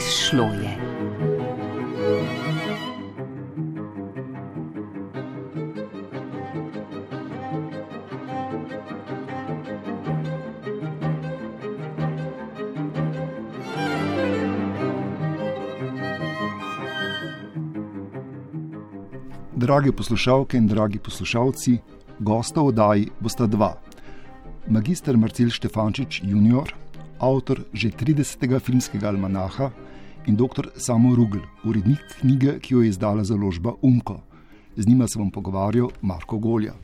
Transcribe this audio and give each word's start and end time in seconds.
Izšlo 0.00 0.44
je. 0.44 0.70
Drage 19.56 19.92
poslušalke 19.92 20.56
in 20.56 20.66
dragi 20.66 20.98
poslušalci, 20.98 21.78
gosta 22.18 22.60
v 22.60 22.66
oddaji 22.66 23.08
bosta 23.20 23.46
dva. 23.46 23.74
Magister 24.68 25.16
Marcel 25.16 25.52
Štefančič, 25.52 26.22
junior, 26.24 26.72
avtor 27.20 27.60
že 27.76 27.92
30. 27.92 28.48
filmskega 28.64 29.12
almanaha, 29.12 29.68
in 30.26 30.36
dr. 30.36 30.68
Samo 30.76 31.14
Rugl, 31.14 31.38
urednik 31.64 32.00
knjige, 32.20 32.58
ki 32.60 32.74
jo 32.74 32.82
je 32.82 32.88
izdala 32.88 33.24
založba 33.24 33.72
Unko. 33.82 34.20
Z 34.76 34.86
njima 34.86 35.08
se 35.08 35.18
bom 35.18 35.30
pogovarjal 35.30 35.90
Marko 36.02 36.38
Golja. 36.38 36.74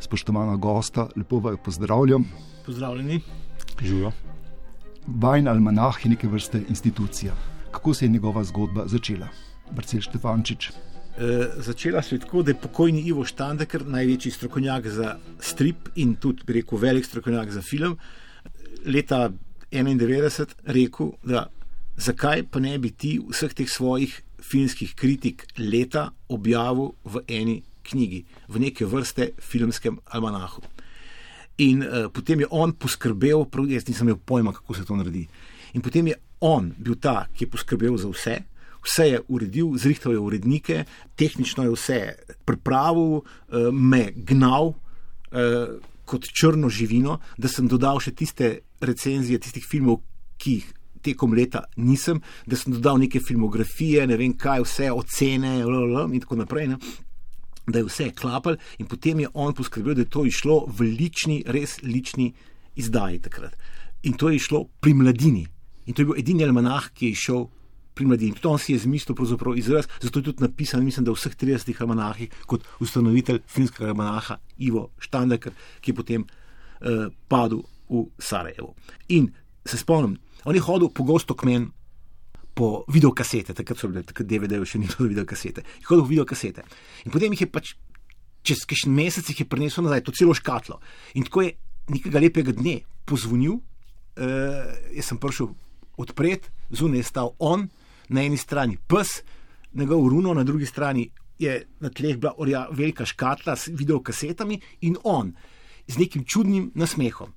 Spoštovana 0.00 0.56
gosta, 0.56 1.08
lepo 1.16 1.38
vaju 1.38 1.58
pozdravljam. 1.64 2.24
Pozdravljeni, 2.66 3.20
živijo. 3.82 4.12
Vajn 5.06 5.48
almanah 5.48 6.04
je 6.04 6.10
neke 6.10 6.28
vrste 6.28 6.62
institucija. 6.68 7.34
Kako 7.70 7.94
se 7.94 8.04
je 8.04 8.08
njegova 8.08 8.44
zgodba 8.44 8.86
začela? 8.86 9.28
Marcel 9.74 10.00
Štefančič. 10.00 10.70
E, 10.70 10.72
začela 11.56 12.02
se 12.02 12.14
je 12.14 12.20
tako, 12.20 12.42
da 12.42 12.50
je 12.50 12.60
pokojni 12.62 13.00
Ivo 13.00 13.24
Štandeker, 13.24 13.86
največji 13.86 14.32
strokovnjak 14.32 14.88
za 14.88 15.16
strip 15.40 15.88
in 15.94 16.14
tudi, 16.14 16.42
bi 16.46 16.52
rekel, 16.52 16.78
velik 16.78 17.04
strokovnjak 17.04 17.50
za 17.50 17.62
film, 17.62 17.96
leta 18.86 19.30
91 19.70 20.46
rekel, 20.66 21.12
da 21.22 21.46
zakaj 22.00 22.44
pa 22.50 22.60
ne 22.60 22.78
bi 22.78 22.90
ti 22.90 23.18
vseh 23.20 23.52
teh 23.54 23.68
svojih 23.68 24.12
filmskih 24.40 24.94
kritik 24.96 25.46
leta 25.58 26.10
objavil 26.28 26.94
v 27.04 27.22
eni 27.28 27.60
knjigi, 27.84 28.24
v 28.48 28.60
neke 28.60 28.86
vrste 28.86 29.32
filmskem 29.40 29.98
almanahu. 30.04 30.62
In 31.60 31.84
uh, 31.84 32.08
potem 32.12 32.40
je 32.40 32.48
on 32.50 32.72
poskrbel, 32.72 33.44
prav 33.52 33.68
jaz 33.68 33.84
nisem 33.88 34.08
imel 34.08 34.20
pojma, 34.24 34.54
kako 34.56 34.74
se 34.74 34.86
to 34.88 34.96
naredi. 34.96 35.26
In 35.76 35.84
potem 35.84 36.08
je 36.08 36.16
on 36.40 36.72
bil 36.78 36.96
ta, 36.96 37.26
ki 37.34 37.44
je 37.44 37.50
poskrbel 37.52 37.98
za 38.00 38.08
vse, 38.08 38.38
vse 38.80 39.06
je 39.10 39.20
uredil, 39.28 39.74
zrihtal 39.76 40.16
je 40.16 40.24
urednike, 40.24 40.84
tehnično 41.20 41.66
je 41.68 41.74
vse 41.76 42.00
pripravil, 42.48 43.20
uh, 43.20 43.68
me 43.72 44.08
gnal 44.16 44.72
uh, 44.72 45.76
kot 46.08 46.26
črno 46.32 46.72
živino, 46.72 47.20
da 47.36 47.48
sem 47.48 47.68
dodal 47.68 48.00
še 48.00 48.16
tiste 48.16 48.54
recenzije 48.80 49.38
tistih 49.38 49.66
filmov, 49.68 50.00
ki 50.40 50.56
jih 50.56 50.70
tekom 51.02 51.34
leta 51.34 51.64
nisem, 51.76 52.20
da 52.46 52.56
sem 52.56 52.74
dodal 52.74 53.00
neke 53.02 53.20
filmografije, 53.20 54.06
ne 54.06 54.18
vem 54.20 54.34
kaj, 54.38 54.64
vse 54.66 54.90
ocene 54.92 55.58
in 55.60 56.20
tako 56.20 56.36
naprej. 56.36 56.68
Ne? 56.68 56.78
Da 57.66 57.78
je 57.78 57.86
vse 57.86 58.10
klapal, 58.16 58.56
in 58.78 58.86
potem 58.86 59.20
je 59.20 59.28
on 59.34 59.54
poskrbel, 59.54 59.94
da 59.94 60.02
je 60.02 60.10
to 60.10 60.24
išlo 60.26 60.64
v 60.66 60.90
lični, 60.98 61.42
res 61.46 61.78
lični 61.82 62.32
izdaji 62.76 63.20
takrat. 63.20 63.56
In 64.02 64.16
to 64.16 64.30
je 64.30 64.36
išlo 64.36 64.64
pri 64.80 64.94
mladini. 64.94 65.46
In 65.86 65.94
to 65.94 66.02
je 66.02 66.06
bil 66.06 66.18
edini 66.18 66.44
almanah, 66.44 66.90
ki 66.94 67.12
je 67.12 67.20
šel 67.20 67.46
pri 67.94 68.06
mladini. 68.06 68.38
To 68.40 68.58
si 68.58 68.72
je 68.72 68.78
zmislil 68.78 69.16
izraz, 69.56 69.88
zato 70.00 70.18
je 70.18 70.24
tudi 70.24 70.42
napisan, 70.42 70.84
mislim, 70.84 71.04
da 71.04 71.12
v 71.12 71.18
vseh 71.18 71.36
30 71.36 71.82
almanahih 71.82 72.30
kot 72.46 72.64
ustanovitelj 72.80 73.40
finskega 73.46 73.90
almanaha 73.90 74.38
Ivo 74.58 74.90
Štandeker, 74.98 75.52
ki 75.80 75.90
je 75.90 75.94
potem 75.94 76.24
uh, 76.24 77.12
padel 77.28 77.62
v 77.90 78.06
Sarajevo. 78.18 78.74
In 79.08 79.32
se 79.66 79.76
spomnim, 79.76 80.16
On 80.44 80.54
je 80.54 80.60
hodil 80.60 80.88
pogosto 80.94 81.34
k 81.34 81.46
meni 81.48 81.68
po 82.54 82.84
videokasete, 82.88 83.54
takrat 83.54 83.78
so 83.78 83.88
bile, 83.88 84.02
takrat 84.04 84.26
DVD-je 84.28 84.66
še 84.66 84.80
ni 84.80 84.88
bilo 84.90 85.08
videokasete. 85.08 85.64
Je 85.80 85.86
hodil 85.88 86.04
v 86.04 86.12
videokasete. 86.16 86.64
In 87.06 87.14
potem 87.14 87.32
jih 87.36 87.46
je 87.46 87.50
pač 87.50 87.74
čez 88.46 88.64
kakšen 88.68 88.92
mesec 88.94 89.28
jih 89.28 89.44
je 89.44 89.48
prinesel 89.48 89.84
nazaj, 89.84 90.04
to 90.06 90.14
celo 90.16 90.34
škatlo. 90.36 90.80
In 91.14 91.26
tako 91.28 91.44
je 91.46 91.54
nekega 91.92 92.22
lepega 92.22 92.54
dne 92.56 92.80
pozvonil, 93.08 93.60
uh, 93.60 94.72
jaz 94.96 95.12
sem 95.12 95.20
prišel 95.20 95.52
odpret, 96.00 96.48
zunaj 96.72 97.04
je 97.04 97.10
stal 97.10 97.34
on, 97.38 97.68
na 98.10 98.24
eni 98.24 98.40
strani 98.40 98.80
pes, 98.90 99.20
njegov 99.76 100.08
runo, 100.10 100.34
na 100.34 100.44
drugi 100.44 100.66
strani 100.66 101.06
je 101.40 101.60
na 101.80 101.88
tleh 101.88 102.18
bila 102.20 102.34
orja 102.42 102.66
velika 102.72 103.06
škatla 103.06 103.56
s 103.56 103.70
videokasetami 103.72 104.58
in 104.84 104.96
on 105.04 105.32
z 105.86 105.98
nekim 106.00 106.24
čudnim 106.24 106.70
nasmehom. 106.74 107.32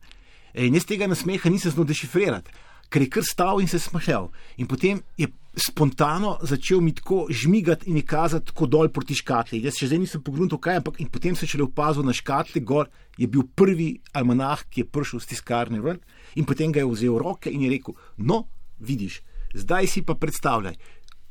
In 0.54 0.76
jaz 0.76 0.86
tega 0.86 1.08
nasmeha 1.08 1.50
nisem 1.50 1.72
znal 1.74 1.88
dešifrirati 1.90 2.52
ker 2.94 3.02
je 3.02 3.10
kar 3.10 3.26
stal 3.26 3.62
in 3.62 3.68
se 3.68 3.80
smehljal. 3.82 4.30
In 4.62 4.70
potem 4.70 5.02
je 5.18 5.32
spontano 5.54 6.38
začel 6.42 6.82
mi 6.82 6.94
tako 6.94 7.26
žmigati 7.30 7.90
in 7.90 8.02
kazati 8.06 8.52
tako 8.52 8.68
dol 8.70 8.90
proti 8.94 9.18
škatli. 9.18 9.62
Jaz 9.66 9.78
še 9.80 9.90
zdaj 9.90 10.02
nisem 10.02 10.22
pogledal, 10.26 10.62
kaj 10.62 10.78
je, 10.78 10.82
ampak 10.82 11.02
potem 11.14 11.36
se 11.36 11.46
je 11.46 11.54
šele 11.54 11.68
opazil 11.68 12.06
na 12.06 12.14
škatli, 12.14 12.62
gor 12.62 12.90
je 13.18 13.28
bil 13.28 13.46
prvi 13.56 13.96
almanah, 14.14 14.62
ki 14.70 14.84
je 14.84 14.90
prišel 14.90 15.22
z 15.22 15.34
tiskarne 15.34 15.82
ven 15.82 16.02
in 16.38 16.46
potem 16.46 16.74
ga 16.74 16.82
je 16.82 16.90
vzel 16.90 17.18
v 17.18 17.22
roke 17.22 17.50
in 17.50 17.66
je 17.66 17.74
rekel: 17.74 17.98
No, 18.18 18.46
vidiš, 18.80 19.22
zdaj 19.54 19.90
si 19.90 20.06
pa 20.06 20.18
predstavljaj, 20.18 20.78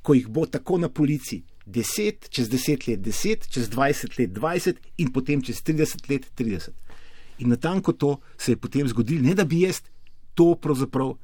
ko 0.02 0.14
jih 0.14 0.28
bo 0.28 0.46
tako 0.46 0.78
na 0.82 0.90
policiji. 0.90 1.44
10, 1.62 2.26
čez 2.34 2.48
10 2.50 2.88
let 2.88 3.00
10, 3.06 3.46
čez 3.46 3.68
20 3.70 4.18
let 4.18 4.32
20 4.34 4.78
in 4.98 5.12
potem 5.14 5.38
čez 5.38 5.62
30 5.62 6.10
let 6.10 6.26
30. 6.34 6.74
In 7.38 7.54
na 7.54 7.56
tanko 7.56 7.92
to 7.92 8.18
se 8.36 8.52
je 8.52 8.58
potem 8.58 8.88
zgodilo, 8.88 9.22
ne 9.22 9.34
da 9.34 9.44
bi 9.46 9.60
jaz 9.62 9.78
to 10.34 10.56
pravzaprav 10.58 11.14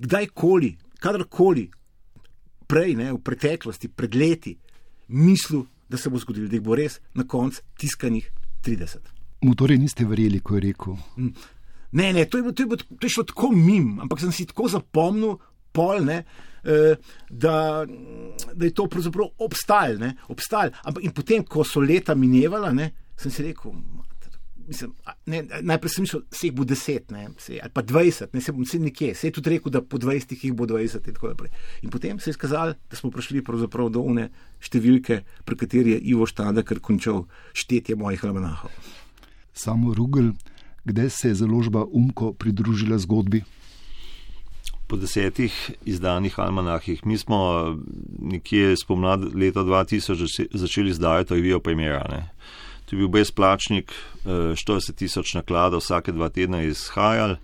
kdajkoli, 0.00 0.74
kadarkoli, 1.02 1.68
prej, 2.66 2.94
ne, 2.98 3.12
v 3.12 3.20
preteklosti, 3.22 3.88
pred 3.88 4.14
leti, 4.14 4.54
mislil, 5.08 5.66
da 5.88 6.00
se 6.00 6.10
bo 6.10 6.18
zgodilo, 6.18 6.48
da 6.48 6.56
jih 6.56 6.64
bo 6.64 6.76
res 6.78 6.98
na 7.14 7.26
koncu 7.28 7.62
tiskanih 7.78 8.30
30. 8.64 9.12
Mu 9.44 9.54
torej 9.54 9.78
niste 9.78 10.06
verjeli, 10.08 10.40
ko 10.40 10.56
je 10.56 10.64
rekel? 10.64 10.96
Hm. 11.16 11.34
Ne, 11.94 12.12
ne, 12.12 12.24
to 12.26 12.40
je, 12.40 12.54
to 12.54 12.64
je, 12.64 12.78
to 12.98 13.06
je 13.06 13.12
šlo 13.12 13.24
tako 13.28 13.52
mim, 13.52 14.00
ampak 14.02 14.20
sem 14.20 14.32
si 14.32 14.48
tako 14.50 14.66
zapomnil, 14.72 15.36
pol, 15.74 16.02
ne, 16.06 16.24
eh, 16.64 16.96
da, 17.30 17.84
da 18.54 18.64
je 18.64 18.72
to 18.74 18.86
pravzaprav 18.90 19.28
obstajalo. 19.38 20.10
Obstajal. 20.28 20.72
In 21.02 21.12
potem, 21.14 21.44
ko 21.44 21.64
so 21.66 21.82
leta 21.82 22.16
minevala, 22.18 22.72
ne, 22.72 22.90
sem 23.18 23.30
si 23.30 23.44
rekel, 23.46 23.76
mislim, 24.68 24.92
ne, 25.26 25.42
najprej 25.60 25.90
sem 25.90 26.02
mislil, 26.02 26.22
da 26.30 26.36
se 26.36 26.46
jih 26.46 26.54
bo 26.54 26.64
10 26.64 27.12
ne, 27.12 27.28
se, 27.38 27.58
ali 27.62 27.72
pa 27.74 27.82
20, 27.82 28.26
ne 28.32 28.40
se 28.40 28.52
bom 28.52 28.64
vse 28.64 28.78
nekje. 28.78 29.14
Se 29.14 29.26
je 29.28 29.32
tudi 29.32 29.50
rekel, 29.50 29.72
da 29.72 29.82
po 29.82 29.98
20 29.98 30.34
jih 30.42 30.52
bo 30.52 30.66
20 30.66 31.08
in 31.08 31.14
tako 31.14 31.32
naprej. 31.32 31.50
In 31.82 31.90
potem 31.90 32.20
se 32.20 32.30
je 32.30 32.34
skazalo, 32.34 32.74
da 32.90 32.96
smo 32.96 33.10
prišli 33.10 33.42
do 33.90 34.00
one 34.00 34.28
številke, 34.60 35.22
pri 35.44 35.56
kateri 35.56 35.96
je 35.96 35.98
Ivo 36.14 36.26
Štadek 36.26 36.78
končal 36.80 37.26
štetje 37.52 37.96
mojih 37.96 38.24
almanahov. 38.24 38.70
Samo 39.54 39.94
Rugel, 39.94 40.32
kdaj 40.84 41.10
se 41.10 41.28
je 41.28 41.34
založba 41.34 41.84
Umko 41.84 42.32
pridružila 42.32 42.98
zgodbi? 42.98 43.44
Po 44.86 44.96
desetih 44.96 45.52
izdanih 45.84 46.38
almanahih. 46.38 47.06
Mi 47.06 47.18
smo 47.18 47.76
nekje 48.18 48.76
spomladi 48.76 49.32
leta 49.32 49.60
2000 49.64 50.48
začeli 50.52 50.90
izdajati, 50.90 51.34
premjera. 51.62 52.04
To 52.04 52.28
je 52.94 52.98
bil 52.98 53.08
brezplačnik, 53.08 53.92
40 54.24 54.90
eh, 54.90 54.96
tisoč 54.96 55.34
nakladov 55.34 55.82
vsake 55.82 56.12
dva 56.12 56.28
tedna 56.28 56.62
izhajal. 56.62 57.36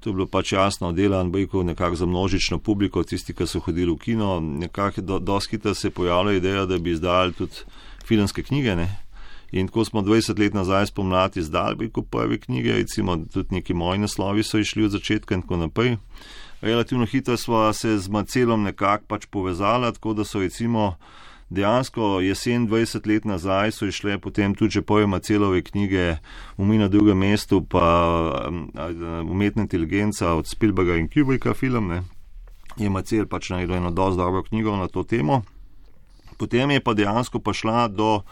To 0.00 0.10
je 0.10 0.14
bilo 0.14 0.26
pač 0.30 0.52
jasno 0.52 0.92
delan, 0.92 1.32
bojko 1.32 1.62
nekako 1.62 1.96
za 1.96 2.06
množično 2.06 2.58
publiko, 2.58 3.02
tisti, 3.02 3.34
ki 3.34 3.46
so 3.46 3.60
hodili 3.60 3.90
v 3.90 3.98
kino. 3.98 4.38
Nekako 4.40 5.02
do, 5.02 5.18
doskita 5.18 5.74
se 5.74 5.90
pojavila 5.90 6.32
ideja, 6.38 6.66
da 6.66 6.78
bi 6.78 6.94
izdali 6.94 7.32
tudi 7.32 7.66
filmske 8.06 8.42
knjige. 8.42 8.76
Ne? 8.76 8.88
In 9.52 9.68
ko 9.68 9.84
smo 9.84 10.02
20 10.02 10.38
let 10.38 10.54
nazaj 10.54 10.86
spomladi 10.86 11.40
izdali, 11.40 11.76
bojko 11.76 12.02
prve 12.02 12.38
knjige, 12.38 12.72
recimo 12.72 13.16
tudi 13.32 13.54
neki 13.54 13.74
moji 13.74 13.98
naslovi 13.98 14.42
so 14.42 14.58
išli 14.58 14.84
od 14.84 14.90
začetka 14.90 15.34
in 15.34 15.42
tako 15.42 15.56
naprej. 15.56 15.96
Relativno 16.60 17.06
hitro 17.06 17.36
smo 17.36 17.72
se 17.72 17.98
z 17.98 18.08
Macelom 18.08 18.62
nekako 18.62 19.04
pač 19.06 19.26
povezali, 19.26 19.92
tako 19.92 20.14
da 20.14 20.24
so 20.24 20.40
recimo 20.40 20.94
dejansko 21.50 22.20
jesen 22.20 22.68
20 22.68 23.06
let 23.06 23.24
nazaj 23.24 23.72
so 23.72 23.86
išle 23.86 24.18
potem 24.18 24.54
tudi 24.54 24.82
pojma 24.82 25.18
celove 25.18 25.62
knjige 25.62 26.16
Umi 26.56 26.78
na 26.78 26.88
drugem 26.88 27.18
mestu, 27.18 27.64
pa 27.64 27.86
um, 28.48 28.70
umetna 29.30 29.62
inteligenca 29.62 30.34
od 30.34 30.46
Spielberga 30.46 30.96
in 30.96 31.08
Kubricka 31.08 31.54
film. 31.54 31.88
Ne. 31.88 32.02
Je 32.76 32.90
Macel 32.90 33.26
pač 33.26 33.50
najdel 33.50 33.76
eno 33.76 33.90
dosti 33.90 34.18
dobro 34.18 34.42
knjigo 34.42 34.76
na 34.76 34.88
to 34.88 35.02
temo. 35.02 35.42
Potem 36.38 36.70
je 36.70 36.80
pa 36.80 36.94
dejansko 36.94 37.40
pa 37.40 37.52
šla 37.52 37.88
do, 37.88 38.22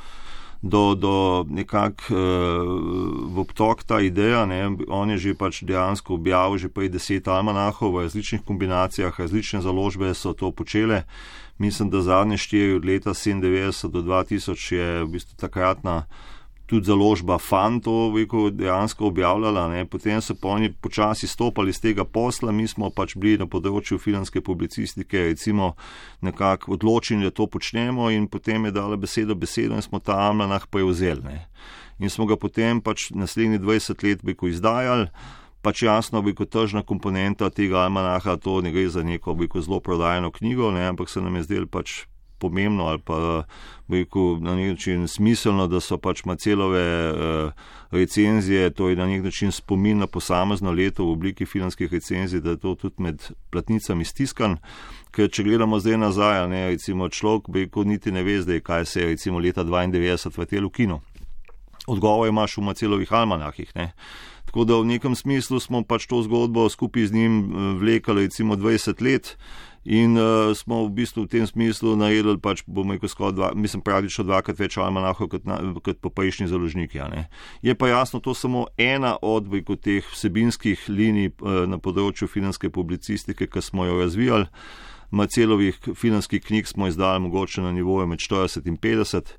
do, 0.68 0.94
do 0.94 1.44
nekak 1.48 2.10
uh, 2.10 3.38
obtok 3.38 3.84
ta 3.84 4.00
ideja. 4.00 4.46
Ne. 4.46 4.76
On 4.88 5.10
je 5.10 5.18
že 5.18 5.34
pač 5.34 5.62
dejansko 5.62 6.14
objavil 6.14 6.58
že 6.58 6.68
prej 6.68 6.92
deset 6.92 7.28
almanahov 7.28 7.94
v 7.94 8.06
različnih 8.06 8.42
kombinacijah, 8.44 9.14
različne 9.14 9.60
založbe 9.60 10.14
so 10.14 10.34
to 10.34 10.50
počele. 10.50 11.04
Mislim, 11.58 11.90
da 11.90 12.02
zadnje 12.04 12.36
štiri 12.36 12.76
od 12.76 12.84
leta 12.84 13.10
97 13.10 13.88
do 13.88 14.02
2000 14.02 14.74
je 14.74 15.04
v 15.04 15.08
bistvu 15.08 15.34
takratna 15.40 16.04
tudi 16.66 16.86
založba 16.86 17.38
Fanto 17.38 18.12
dejansko 18.50 19.06
objavljala, 19.06 19.68
ne. 19.68 19.84
potem 19.84 20.20
so 20.20 20.34
pa 20.34 20.48
oni 20.48 20.72
počasi 20.72 21.26
stopali 21.26 21.72
z 21.72 21.80
tega 21.80 22.04
posla, 22.04 22.52
mi 22.52 22.66
smo 22.68 22.90
pač 22.90 23.14
bili 23.16 23.38
na 23.38 23.46
področju 23.46 23.98
filmske 23.98 24.40
publicistike, 24.40 25.28
recimo 25.30 25.74
nekako 26.20 26.72
odločeni, 26.74 27.24
da 27.24 27.30
to 27.30 27.46
počnemo 27.46 28.10
in 28.10 28.26
potem 28.26 28.64
je 28.64 28.74
dala 28.74 28.96
besedo 28.96 29.34
besedo 29.34 29.74
in 29.74 29.82
smo 29.82 29.98
ta 29.98 30.18
Amlanah 30.28 30.66
prevzeli. 30.66 31.22
Ne. 31.22 31.46
In 31.98 32.10
smo 32.10 32.26
ga 32.26 32.36
potem 32.36 32.80
pač 32.80 33.10
naslednjih 33.14 33.60
20 33.60 34.02
let 34.02 34.24
biko 34.26 34.50
izdajali. 34.50 35.08
Pač 35.62 35.82
jasno, 35.82 36.20
bi 36.22 36.34
kot 36.34 36.50
tržna 36.50 36.84
komponenta 36.86 37.48
tega 37.50 37.80
almanaha, 37.86 38.36
to 38.38 38.60
ne 38.62 38.70
gre 38.70 38.86
za 38.88 39.02
neko 39.02 39.34
zelo 39.62 39.80
prodajeno 39.80 40.30
knjigo, 40.30 40.70
ne, 40.70 40.86
ampak 40.86 41.08
se 41.10 41.20
nam 41.20 41.34
je 41.36 41.42
zdelo 41.42 41.66
pač 41.66 42.06
pomembno 42.38 42.86
ali 42.86 42.98
pa 42.98 43.44
rekel, 43.88 44.38
na 44.40 44.56
nek 44.56 44.68
način 44.68 45.08
smiselno, 45.08 45.66
da 45.66 45.80
so 45.80 45.98
pač 45.98 46.24
Macelove 46.24 47.10
uh, 47.10 47.52
recenzije, 47.90 48.70
to 48.70 48.88
je 48.88 48.96
na 48.96 49.06
nek 49.06 49.24
način 49.24 49.52
spomin 49.52 49.98
na 49.98 50.06
posamezno 50.06 50.72
leto 50.72 51.04
v 51.04 51.12
obliki 51.12 51.46
filmskih 51.46 51.92
recenzij, 51.92 52.40
da 52.40 52.50
je 52.50 52.56
to 52.56 52.74
tudi 52.74 53.02
med 53.02 53.22
platnicami 53.50 54.04
stiskan. 54.04 54.58
Ker 55.10 55.30
če 55.30 55.46
gledamo 55.46 55.78
zdaj 55.80 55.98
nazaj, 55.98 56.48
ne, 56.48 56.68
recimo 56.74 57.08
človek 57.08 57.48
bi 57.48 57.66
rekel, 57.66 57.86
niti 57.86 58.12
ne 58.12 58.22
ve 58.22 58.40
zdaj, 58.42 58.60
kaj 58.60 58.84
se 58.84 59.00
je 59.00 59.12
recimo 59.14 59.38
leta 59.38 59.64
92 59.64 60.38
v 60.38 60.46
telu 60.46 60.70
kino. 60.70 61.00
Odgovor 61.86 62.28
imaš 62.28 62.56
v 62.58 62.66
Macelovih 62.66 63.12
almanahih. 63.12 63.70
Ne. 63.74 63.92
Tako 64.46 64.64
da 64.64 64.76
v 64.80 64.86
nekem 64.86 65.14
smislu 65.14 65.60
smo 65.60 65.82
pač 65.84 66.06
to 66.06 66.22
zgodbo 66.22 66.68
skupaj 66.68 67.06
z 67.06 67.12
njim 67.12 67.52
vlekali 67.78 68.26
recimo 68.26 68.56
20 68.56 69.02
let. 69.02 69.36
In 69.86 70.18
uh, 70.18 70.50
smo 70.50 70.82
v 70.86 70.98
bistvu 70.98 71.24
v 71.24 71.30
tem 71.30 71.46
smislu 71.46 71.94
najedli, 71.94 72.34
pač 72.42 72.64
bomo 72.66 72.96
rekel, 72.96 73.06
skoraj 73.06 73.34
dva, 73.38 73.48
mislim, 73.54 73.84
praktično 73.86 74.26
dvakrat 74.26 74.58
več 74.58 74.74
almanahov 74.82 75.30
kot, 75.30 75.46
kot 75.86 76.00
pa 76.02 76.10
prejšnji 76.10 76.50
založniki. 76.50 76.98
Je 77.62 77.74
pa 77.78 77.86
jasno, 77.86 78.18
to 78.18 78.34
samo 78.34 78.66
ena 78.74 79.14
od 79.22 79.46
rekel, 79.46 79.78
teh 79.78 80.02
vsebinskih 80.02 80.90
linij 80.90 81.30
uh, 81.38 81.62
na 81.70 81.78
področju 81.78 82.26
filmske 82.26 82.66
publicistike, 82.74 83.46
ki 83.46 83.62
smo 83.62 83.86
jo 83.86 84.02
razvijali. 84.02 84.50
Macelovih 85.14 85.78
filmskih 85.94 86.42
knjig 86.42 86.66
smo 86.66 86.90
izdali 86.90 87.22
mogoče 87.22 87.62
na 87.62 87.70
nivoju 87.70 88.10
med 88.10 88.18
40 88.18 88.66
in 88.66 88.74
50. 88.82 89.38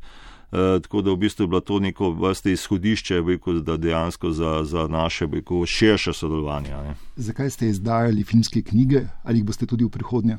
Eh, 0.51 0.79
tako 0.81 1.01
da 1.01 1.11
v 1.11 1.17
bistvu 1.17 1.43
je 1.43 1.47
bilo 1.47 1.59
to 1.59 1.79
neko 1.79 2.11
vrste 2.11 2.51
izhodišče, 2.51 3.21
rekel, 3.27 3.59
da 3.61 3.77
dejansko 3.77 4.31
za, 4.31 4.63
za 4.63 4.87
naše 4.87 5.27
rekel, 5.31 5.65
širše 5.65 6.13
sodelovanje. 6.13 6.69
Ne. 6.69 6.95
Zakaj 7.15 7.49
ste 7.49 7.67
izdajali 7.67 8.23
filmske 8.23 8.61
knjige 8.61 9.01
ali 9.23 9.37
jih 9.37 9.45
boste 9.45 9.65
tudi 9.65 9.83
v 9.83 9.89
prihodnje? 9.89 10.37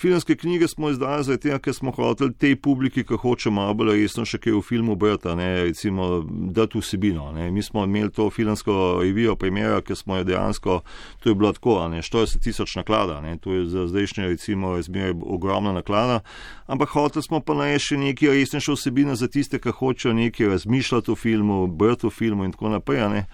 Filmske 0.00 0.36
knjige 0.36 0.68
smo 0.68 0.90
izdali 0.90 1.24
zato, 1.24 1.58
ker 1.58 1.74
smo 1.74 1.90
hoteli 1.90 2.34
tej 2.34 2.56
publiki, 2.56 3.02
ki 3.04 3.16
hoče 3.18 3.50
malo 3.50 3.74
bolj 3.74 3.96
resno 3.98 4.22
še 4.22 4.38
kaj 4.38 4.54
v 4.54 4.60
filmu 4.62 4.94
brati, 4.94 5.32
recimo 5.34 6.20
dati 6.54 6.78
vsebino. 6.78 7.32
Ne. 7.34 7.48
Mi 7.50 7.64
smo 7.66 7.82
imeli 7.84 8.12
to 8.14 8.28
filmsko 8.30 9.00
revijo, 9.02 9.34
premjera, 9.36 9.80
ker 9.82 9.98
smo 9.98 10.20
jo 10.20 10.26
dejansko, 10.28 10.76
to 11.18 11.30
je 11.30 11.34
bilo 11.34 11.50
tako, 11.52 11.74
ne, 11.90 12.02
40 12.06 12.38
tisoč 12.44 12.76
naklada, 12.78 13.16
ne. 13.20 13.38
to 13.42 13.56
je 13.56 13.64
za 13.66 13.88
zdajšnje 13.90 14.28
recimo 14.28 14.76
razmerje 14.76 15.16
ogromna 15.18 15.72
naklada, 15.72 16.20
ampak 16.66 16.94
hoteli 16.94 17.26
smo 17.26 17.42
pa 17.42 17.58
naj 17.58 17.80
še 17.88 17.98
nekaj 17.98 18.30
resnejše 18.36 18.78
vsebine 18.78 19.18
za 19.18 19.26
tiste, 19.26 19.58
ki 19.58 19.74
hočejo 19.80 20.14
nekaj 20.14 20.52
razmišljati 20.54 21.10
o 21.10 21.18
filmu, 21.18 21.66
brati 21.66 22.06
o 22.06 22.10
filmu 22.10 22.46
in 22.46 22.54
tako 22.54 22.70
naprej. 22.76 23.08
Ne. 23.08 23.24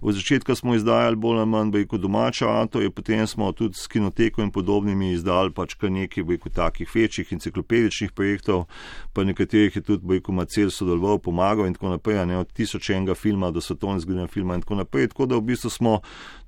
Od 0.00 0.16
začetka 0.16 0.56
smo 0.56 0.72
izdajali 0.74 1.20
bolj 1.20 1.44
ali 1.44 1.52
manj, 1.52 1.84
kot 1.84 2.00
domača 2.00 2.48
avto, 2.48 2.80
potem 2.96 3.26
smo 3.26 3.52
tudi 3.52 3.76
s 3.76 3.92
kinoteko 3.92 4.40
in 4.40 4.50
podobnimi 4.54 5.12
izdali 5.12 5.52
pač 5.52 5.76
kar 5.76 5.92
nekaj 5.92 6.13
nekaj 6.14 6.24
bojko, 6.24 6.50
takih 6.50 6.88
večjih 6.94 7.32
enciklopedičnih 7.32 8.12
projektov, 8.12 8.64
pa 9.12 9.24
nekaterih 9.24 9.76
je 9.76 9.82
tudi 9.82 10.06
bojko, 10.06 10.32
Macel 10.32 10.70
sodeloval, 10.70 11.18
pomagal 11.18 11.66
in 11.66 11.74
tako 11.74 11.88
naprej, 11.88 12.26
ne 12.26 12.38
od 12.38 12.52
tisočenega 12.52 13.14
filma 13.14 13.50
do 13.50 13.60
svetovne 13.60 14.00
zgodovine 14.00 14.28
filma 14.28 14.54
in 14.54 14.60
tako 14.60 14.74
naprej. 14.74 15.08
Tako 15.08 15.26
da 15.26 15.36
v 15.36 15.40
bistvu 15.40 15.70
smo 15.70 16.00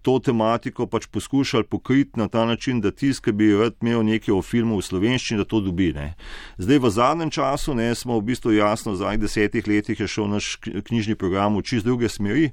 to 0.03 0.19
tematiko 0.19 0.87
pač 0.87 1.07
poskušali 1.07 1.65
pokriti 1.65 2.21
na 2.21 2.29
ta 2.29 2.45
način, 2.45 2.81
da 2.81 2.91
tisti, 2.91 3.23
ki 3.23 3.33
bi 3.33 3.57
rad 3.57 3.75
imel 3.83 4.05
nekaj 4.05 4.35
o 4.35 4.43
filmu 4.43 4.79
v 4.79 4.83
slovenščini, 4.83 5.39
da 5.39 5.45
to 5.45 5.61
dobi. 5.61 5.93
Ne. 5.93 6.15
Zdaj 6.59 6.79
v 6.79 6.91
zadnjem 6.91 7.31
času 7.31 7.75
ne, 7.75 7.95
smo 7.95 8.19
v 8.19 8.23
bistvu 8.31 8.53
jasno, 8.53 8.93
v 8.93 9.03
zadnjih 9.03 9.21
desetih 9.21 9.67
letih 9.67 10.01
je 10.01 10.07
šel 10.07 10.29
naš 10.31 10.57
knjižni 10.63 11.15
program 11.15 11.57
v 11.57 11.63
čist 11.63 11.87
druge 11.87 12.09
smeri. 12.09 12.53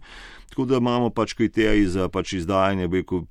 Tako 0.54 0.66
da 0.66 0.78
imamo 0.78 1.10
pač 1.10 1.34
kriteriji 1.34 1.88
za 1.88 2.10
pač 2.14 2.36
izdajanje, 2.38 2.86
rekel, 2.88 3.24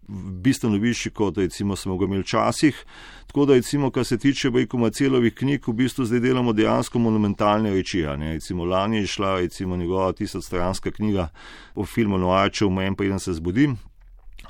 bistveno 0.43 0.77
višji, 0.83 1.13
kot 1.15 1.37
recimo 1.39 1.77
smo 1.77 1.95
ga 1.97 2.09
imeli 2.09 2.25
včasih. 2.25 2.81
Tako 3.27 3.45
da, 3.47 3.55
recimo, 3.55 3.91
kar 3.95 4.05
se 4.05 4.19
tiče 4.19 4.51
rekel, 4.51 4.91
celovih 4.91 5.35
knjig, 5.35 5.69
v 5.69 5.73
bistvu 5.73 6.05
zdaj 6.05 6.21
delamo 6.21 6.53
dejansko 6.53 6.99
monumentalne 6.99 7.71
reči. 7.71 8.03
Recimo 8.03 8.65
lani 8.65 9.05
je 9.05 9.07
šla 9.07 9.37
recimo, 9.39 9.77
njegova 9.77 10.13
tisočstranska 10.13 10.91
knjiga 10.91 11.29
o 11.75 11.87
filmu 11.87 12.19
Noačev, 12.19 12.71
Mem 12.71 12.97
pa 12.99 13.05
idem 13.05 13.19
se 13.19 13.33
zbudim. 13.39 13.77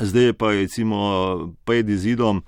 Zdaj 0.01 0.25
je 0.25 0.33
pa 0.33 0.51
recimo 0.51 1.53
pred 1.65 1.89
izidom 1.89 2.43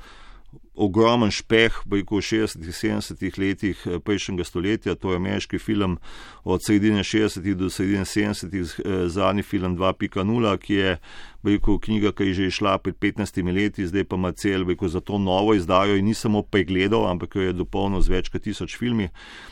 ogromen 0.75 1.31
špeh 1.31 1.87
v 1.87 2.03
60-ih, 2.03 2.75
70-ih 2.75 3.39
letih 3.39 3.79
eh, 3.87 3.99
prejšnjega 3.99 4.45
stoletja. 4.45 4.95
To 4.95 5.13
je 5.13 5.17
ameriški 5.17 5.59
film 5.59 5.99
od 6.45 6.65
sredine 6.67 7.03
60-ih 7.03 7.57
do 7.57 7.71
sredine 7.71 8.05
70-ih, 8.05 8.81
eh, 8.85 9.09
zadnji 9.09 9.43
film 9.43 9.77
2.0, 9.77 10.59
ki 10.59 10.75
je 10.75 10.99
rekel, 11.45 11.79
knjiga, 11.79 12.13
ki 12.13 12.31
je 12.31 12.35
že 12.35 12.47
išla 12.51 12.79
pred 12.79 12.97
15 12.97 13.41
leti, 13.53 13.87
zdaj 13.87 14.05
pa 14.05 14.17
ima 14.17 14.33
cel, 14.33 14.65
rekel, 14.69 14.89
za 14.89 15.01
to 15.01 15.19
novo 15.19 15.55
izdajo 15.55 15.97
in 15.97 16.05
ni 16.05 16.15
samo 16.15 16.43
pregledal, 16.43 17.07
ampak 17.11 17.37
jo 17.37 17.43
je 17.43 17.53
dopolnil 17.53 18.01
z 18.01 18.13
več 18.13 18.29
kot 18.33 18.43
tisoč 18.43 18.77
filmi. 18.79 19.09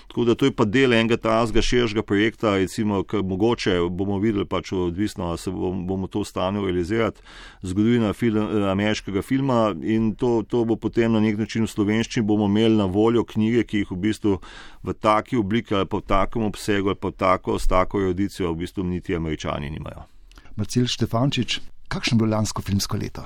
Tako 0.09 0.25
da 0.25 0.35
to 0.35 0.45
je 0.49 0.53
pa 0.53 0.65
del 0.65 0.93
enega 0.93 1.17
tazga 1.17 1.63
širšega 1.63 2.03
projekta, 2.03 2.57
recimo, 2.61 3.03
ker 3.05 3.23
mogoče 3.25 3.79
bomo 3.91 4.19
videli, 4.21 4.45
pač 4.45 4.73
odvisno, 4.77 5.31
ali 5.33 5.39
se 5.39 5.51
bomo, 5.51 5.85
bomo 5.89 6.09
to 6.09 6.25
stanje 6.25 6.61
realizirati, 6.61 7.23
zgodovina 7.63 8.13
film, 8.13 8.49
ameriškega 8.73 9.23
filma 9.23 9.75
in 9.83 10.15
to, 10.15 10.43
to 10.49 10.65
bo 10.65 10.77
potem 10.77 11.13
na 11.13 11.21
nek 11.21 11.39
način 11.39 11.65
v 11.65 11.73
slovenščini 11.73 12.27
bomo 12.27 12.49
imeli 12.51 12.77
na 12.77 12.87
voljo 12.87 13.25
knjige, 13.25 13.65
ki 13.65 13.85
jih 13.85 13.93
v 13.93 14.01
bistvu 14.07 14.39
v 14.83 14.95
taki 14.95 15.37
obliki 15.37 15.75
ali 15.75 15.89
pa 15.89 16.01
v 16.01 16.09
takem 16.09 16.45
obsegu 16.49 16.93
ali 16.93 17.01
pa 17.01 17.11
tako, 17.11 17.59
s 17.59 17.69
tako 17.71 18.01
erodicijo 18.01 18.53
v 18.53 18.65
bistvu 18.65 18.85
niti 18.85 19.17
američani 19.17 19.71
nimajo. 19.71 20.07
Marcel 20.57 20.85
Štefančič, 20.87 21.61
kakšno 21.93 22.17
je 22.17 22.19
bilo 22.25 22.37
lansko 22.37 22.63
filmsko 22.63 22.97
leto? 22.97 23.25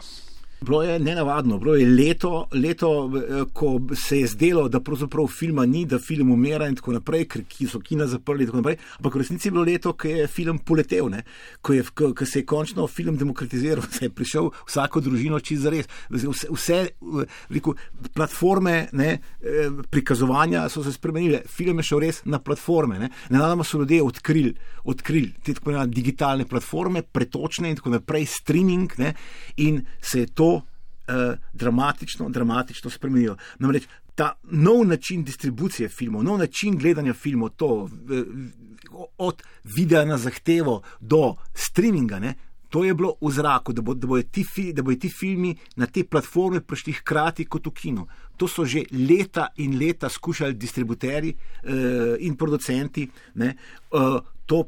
Bilo 0.61 0.83
je 0.83 0.99
nenavadno, 0.99 1.59
bilo 1.59 1.75
je 1.75 1.87
leto, 1.87 2.49
leto, 2.53 3.11
eh, 3.17 3.45
ko 3.53 3.81
se 4.07 4.21
je 4.21 4.27
zdelo, 4.27 4.69
da 4.69 4.81
pravzaprav 4.81 5.27
filma 5.27 5.67
ni, 5.67 5.85
da 5.85 5.99
film 5.99 6.31
umira 6.31 6.69
in 6.69 6.77
tako 6.77 6.93
naprej, 6.93 7.27
ker 7.29 7.43
so 7.69 7.81
kina 7.81 8.07
zaprli 8.07 8.45
in 8.45 8.49
tako 8.49 8.63
naprej. 8.63 8.77
Ampak 8.97 9.15
v 9.15 9.19
resnici 9.19 9.49
je 9.49 9.53
bilo 9.53 9.65
leto, 9.65 9.93
ko 9.93 10.09
je 10.09 10.27
film 10.27 10.59
poletel, 10.59 11.11
ko, 11.61 11.73
je, 11.73 11.85
ko, 11.95 12.15
ko 12.15 12.27
se 12.27 12.39
je 12.39 12.47
končno 12.47 12.87
film 12.87 13.17
demokratiziral, 13.17 13.85
se 13.99 14.05
je 14.05 14.11
prišel 14.11 14.51
vsako 14.67 15.01
družino 15.01 15.41
čez 15.41 15.67
res. 15.67 15.89
Vse, 16.11 16.49
vse 16.51 16.81
veliko, 17.49 17.75
platforme 18.15 18.89
ne, 18.93 19.19
eh, 19.43 19.69
prikazovanja 19.91 20.69
so 20.69 20.83
se 20.83 20.93
spremenile, 20.93 21.43
film 21.47 21.79
je 21.79 21.91
šel 21.91 22.01
res 22.01 22.23
na 22.25 22.39
platforme. 22.39 22.99
Ne. 22.99 23.11
Nenadoma 23.31 23.65
so 23.65 23.79
ljudje 23.79 24.03
odkrili 24.03 24.55
odkril 24.87 25.31
te 25.43 25.55
tako 25.55 25.71
imenovane 25.71 25.93
digitalne 25.93 26.47
platforme, 26.47 27.03
pretočne 27.03 27.71
in 27.71 27.77
tako 27.77 27.97
naprej, 27.97 28.27
streaming 28.31 28.93
ne, 28.99 29.13
in 29.57 29.83
se 30.01 30.21
je 30.21 30.27
to 30.27 30.56
uh, 31.09 31.39
dramatično, 31.53 32.29
dramatično 32.29 32.91
spremenijo. 32.91 33.37
Namreč 33.59 33.89
ta 34.15 34.33
nov 34.43 34.87
način 34.87 35.25
distribucije 35.25 35.89
filmov, 35.89 36.25
nov 36.25 36.39
način 36.39 36.79
gledanja 36.79 37.15
filmov, 37.15 37.49
to, 37.57 37.67
uh, 37.67 37.89
od 39.19 39.43
videa 39.65 40.05
na 40.05 40.19
zahtevo 40.19 40.83
do 41.01 41.35
streaminga, 41.55 42.19
ne, 42.19 42.35
to 42.69 42.85
je 42.85 42.95
bilo 42.95 43.15
v 43.21 43.31
zraku, 43.31 43.73
da, 43.73 43.83
bo, 43.83 43.95
da, 43.95 44.07
bojo 44.07 44.23
ti, 44.23 44.45
da 44.73 44.83
bojo 44.83 44.99
ti 45.01 45.09
filmi 45.09 45.55
na 45.77 45.87
te 45.87 46.05
platforme 46.05 46.61
prišli 46.61 46.93
hkrati 46.93 47.45
kot 47.45 47.67
v 47.67 47.73
kinu. 47.73 48.07
To 48.37 48.49
so 48.49 48.65
že 48.65 48.83
leta 48.93 49.47
in 49.57 49.79
leta 49.79 50.09
skušali 50.09 50.55
distributerji 50.55 51.33
uh, 51.33 52.17
in 52.19 52.37
producenti. 52.37 53.09
Ne, 53.35 53.55
uh, 53.93 54.19
to 54.47 54.65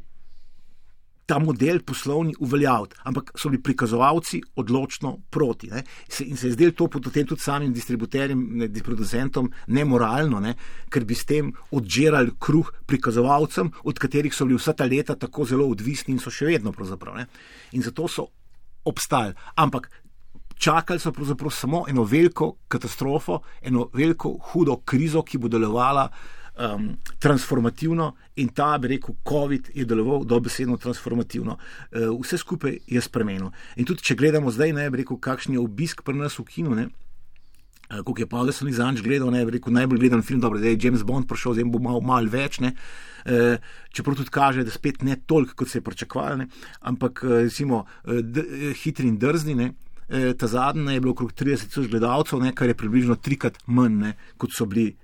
ta 1.29 1.37
model 1.39 1.83
poslovni 1.85 2.33
uveljaviti, 2.41 2.97
ampak 3.05 3.35
so 3.37 3.51
bili 3.53 3.61
prikazovalci 3.63 4.41
odločno 4.57 5.19
proti. 5.31 5.69
Ne? 5.69 5.83
In 6.25 6.37
se 6.37 6.49
je 6.49 6.55
zdelo 6.55 6.73
to 6.73 6.87
potem 6.89 7.27
tudi 7.27 7.45
samim 7.45 7.73
distributerjem, 7.73 8.47
ne, 8.63 8.69
producentom 8.85 9.51
nemoralno, 9.67 10.41
ne? 10.41 10.55
ker 10.89 11.05
bi 11.05 11.15
s 11.15 11.29
tem 11.29 11.53
odžirali 11.71 12.33
kruh 12.41 12.73
prikazovalcem, 12.87 13.69
od 13.85 14.01
katerih 14.01 14.33
so 14.33 14.49
bili 14.49 14.57
vsa 14.57 14.73
ta 14.73 14.89
leta 14.89 15.19
tako 15.21 15.45
zelo 15.45 15.69
odvisni 15.69 16.17
in 16.17 16.23
so 16.23 16.33
še 16.33 16.49
vedno. 16.49 16.73
In 17.77 17.85
zato 17.85 18.09
so 18.09 18.27
obstajali. 18.89 19.37
Ampak 19.61 19.91
čakali 20.57 21.01
so 21.01 21.13
pravzaprav 21.13 21.53
samo 21.53 21.85
eno 21.89 22.09
veliko 22.09 22.55
katastrofo, 22.69 23.43
eno 23.63 23.91
veliko 23.93 24.33
hudo 24.53 24.81
krizo, 24.81 25.23
ki 25.23 25.39
bo 25.39 25.53
delovala 25.53 26.09
um, 26.59 26.97
transformativno 27.19 28.13
in 28.37 28.49
ta, 28.49 28.79
bi 28.79 28.95
rekel, 28.95 29.15
COVID 29.29 29.71
je 29.75 29.85
deloval 29.85 30.25
dobesedno 30.25 30.77
transformativno. 30.77 31.59
Uh, 31.59 32.21
vse 32.21 32.39
skupaj 32.39 32.79
je 32.87 33.01
spremenilo. 33.01 33.53
In 33.77 33.87
tudi, 33.89 34.03
če 34.03 34.17
gledamo 34.19 34.51
zdaj, 34.51 34.73
ne 34.73 34.91
bi 34.91 35.03
rekel, 35.03 35.19
kakšen 35.21 35.55
je 35.55 35.63
obisk 35.63 36.03
pri 36.03 36.19
nas 36.19 36.39
v 36.39 36.49
kinu. 36.49 36.75
Ne, 36.75 36.89
Uh, 37.89 38.03
Ko 38.05 38.13
je 38.19 38.27
Pavel 38.29 38.53
Sonic 38.53 38.75
zanj 38.77 39.01
gledal, 39.01 39.31
ne, 39.33 39.47
rekel, 39.49 39.73
najbolj 39.73 40.03
gledan 40.03 40.21
film, 40.23 40.43
dobro, 40.45 40.61
da 40.61 40.69
je 40.69 40.77
James 40.83 41.01
Bond 41.09 41.25
prišel, 41.25 41.55
zdaj 41.57 41.71
bo 41.73 41.81
malo 41.81 42.03
mal 42.05 42.27
več, 42.29 42.59
ne, 42.61 42.75
uh, 43.25 43.57
čeprav 43.97 44.19
tudi 44.19 44.29
kaže, 44.29 44.65
da 44.69 44.71
spet 44.71 45.01
ne 45.09 45.17
toliko, 45.25 45.57
kot 45.57 45.73
se 45.73 45.79
je 45.81 45.85
pričakovalo, 45.87 46.45
ampak 46.91 47.23
uh, 47.25 47.39
recimo 47.47 47.87
uh, 48.05 48.21
hitri 48.83 49.09
in 49.09 49.17
drzni. 49.17 49.57
Ne, 49.57 49.75
ta 50.09 50.49
zadnji 50.49 50.95
je 50.95 51.01
bilo 51.05 51.13
okrog 51.13 51.35
30 51.37 51.69
tisoč 51.69 51.91
gledalcev, 51.93 52.41
ne, 52.41 52.55
kar 52.57 52.71
je 52.71 52.77
približno 52.81 53.19
trikrat 53.21 53.59
manj, 53.67 53.97
ne, 54.01 54.13
kot 54.41 54.55
so 54.57 54.65
bili 54.65 54.95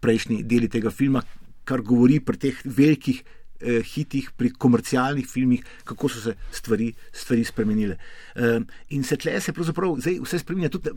prejšnji 0.00 0.42
deli 0.42 0.68
tega 0.68 0.90
filma, 0.90 1.22
kar 1.66 1.82
govori 1.82 2.20
pri 2.22 2.40
teh 2.46 2.60
velikih 2.64 3.22
eh, 3.60 3.80
hitih, 3.82 4.30
pri 4.36 4.52
komercialnih 4.52 5.26
filmih, 5.28 5.64
kako 5.84 6.08
so 6.08 6.20
se 6.20 6.36
stvari, 6.52 6.92
stvari 7.12 7.44
spremenile. 7.44 7.96
Eh, 8.34 8.60
in 8.90 9.04
se 9.04 9.16
tle 9.16 9.40
se 9.40 9.52
pravzaprav 9.52 9.96
vse 9.96 10.38
spremenja, 10.38 10.70
tudi 10.70 10.90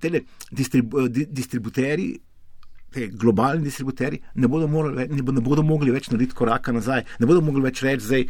te 0.00 0.22
distribu, 0.50 1.08
di, 1.08 1.26
distributeri. 1.30 2.12
Te 2.92 3.06
globalni 3.08 3.64
distributeri 3.64 4.18
ne 4.36 4.48
bodo, 4.52 4.66
morali, 4.68 5.06
ne, 5.08 5.22
ne 5.24 5.40
bodo 5.40 5.62
mogli 5.64 5.88
več 5.94 6.10
narediti 6.12 6.36
koraka 6.36 6.74
nazaj, 6.76 7.06
ne 7.22 7.28
bodo 7.30 7.40
mogli 7.40 7.62
več 7.64 7.80
reči, 7.80 8.04
zdaj, 8.04 8.26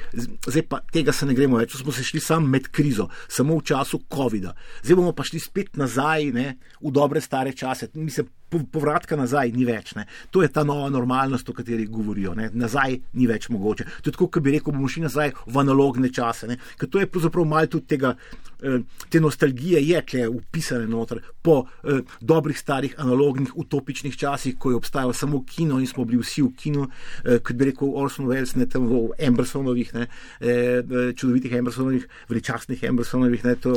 zdaj 0.46 0.64
pa 0.70 0.78
tega 0.94 1.10
se 1.10 1.26
ne 1.26 1.34
gremo 1.34 1.58
več. 1.58 1.74
Smo 1.80 1.90
se 1.90 2.04
šli 2.06 2.20
samo 2.22 2.46
med 2.46 2.68
krizo, 2.70 3.08
samo 3.26 3.56
v 3.58 3.64
času 3.72 4.04
COVID-a. 4.06 4.54
Zdaj 4.84 5.00
bomo 5.00 5.16
pa 5.18 5.26
šli 5.26 5.42
spet 5.42 5.74
nazaj 5.82 6.30
ne, 6.36 6.46
v 6.78 6.94
dobre 6.94 7.18
stare 7.24 7.56
čase. 7.58 7.90
Mislim, 7.98 8.30
povratka 8.72 9.16
nazaj 9.16 9.52
ni 9.52 9.64
več. 9.68 9.94
Ne. 9.98 10.06
To 10.30 10.42
je 10.42 10.48
ta 10.52 10.64
nova 10.64 10.88
normalnost, 10.90 11.48
o 11.48 11.56
kateri 11.56 11.86
govorijo. 11.86 12.34
Ne. 12.38 12.50
Nazaj 12.52 12.98
ni 13.18 13.26
več 13.26 13.48
mogoče. 13.52 13.84
To 14.02 14.10
je 14.10 14.16
tako, 14.16 14.28
kot 14.32 14.42
bi 14.42 14.56
rekel, 14.56 14.74
bomo 14.74 14.88
šli 14.88 15.06
nazaj 15.06 15.32
v 15.46 15.62
analogne 15.62 16.12
čase. 16.12 16.50
To 16.82 17.00
je 17.00 17.06
pravzaprav 17.06 17.46
malo 17.48 17.66
tudi 17.66 17.86
tega, 17.94 18.14
eh, 18.62 18.78
te 19.08 19.20
nostalgije, 19.20 19.82
je 19.88 20.02
tle 20.06 20.28
upisane 20.28 20.86
noter 20.86 21.20
po 21.42 21.66
eh, 21.84 22.02
dobrih, 22.20 22.58
starih, 22.58 22.94
analognih, 22.98 23.56
utopičnih 23.56 24.16
časih, 24.16 24.58
ko 24.58 24.70
je 24.70 24.76
obstajalo 24.76 25.12
samo 25.12 25.44
kino 25.46 25.80
in 25.80 25.86
smo 25.86 26.04
bili 26.04 26.22
vsi 26.22 26.42
v 26.42 26.52
kinu, 26.56 26.88
eh, 27.24 27.38
kot 27.38 27.56
bi 27.56 27.70
rekel 27.70 27.94
Orson 27.94 28.26
Welles, 28.26 28.56
ne 28.56 28.66
tam 28.66 28.86
v 28.86 29.02
Embersonovih, 29.18 29.94
ne, 29.94 30.06
čudovitih 31.16 31.52
Embersonovih, 31.52 32.06
veličastnih 32.28 32.82
Embersonovih, 32.82 33.44
ne, 33.44 33.54
to, 33.56 33.74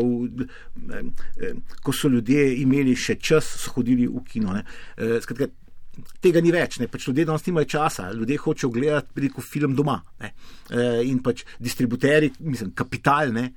ko 1.84 1.94
so 1.94 2.10
ljudje 2.10 2.56
imeli 2.62 2.96
še 2.96 3.16
čas, 3.16 3.48
so 3.64 3.76
hodili 3.76 4.08
v 4.08 4.24
kino. 4.28 4.54
Ne. 4.54 4.65
Eh, 4.98 5.18
skratka, 5.22 5.50
tega 6.24 6.42
ni 6.44 6.52
več, 6.54 6.80
ne. 6.82 6.88
pač 6.92 7.08
ljudje 7.08 7.26
danes 7.28 7.46
nimajo 7.48 7.70
časa, 7.76 8.10
ljudje 8.14 8.40
hočejo 8.44 8.72
gledati 8.74 9.16
veliko 9.16 9.44
film 9.44 9.76
doma. 9.76 10.00
Ne. 10.22 10.34
Eh, 10.70 11.02
in 11.10 11.22
pač 11.24 11.46
distributeri, 11.60 12.32
mislim, 12.40 12.74
kapital 12.76 13.34
ne, 13.36 13.50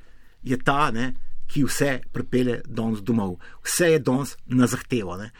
je 0.42 0.58
ta, 0.62 0.90
ne, 0.94 1.12
ki 1.48 1.64
vse 1.64 1.98
pripelje 2.12 2.60
danes 2.66 3.02
domov. 3.02 3.38
Vse 3.64 3.94
je 3.94 4.02
danes 4.04 4.36
na 4.46 4.68
zahtevo, 4.70 5.16
ne. 5.20 5.30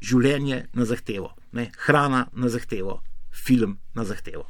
življenje 0.00 0.68
na 0.78 0.86
zahtevo, 0.86 1.32
ne. 1.52 1.70
hrana 1.86 2.28
na 2.32 2.48
zahtevo, 2.48 3.00
film 3.34 3.78
na 3.94 4.04
zahtevo. 4.06 4.46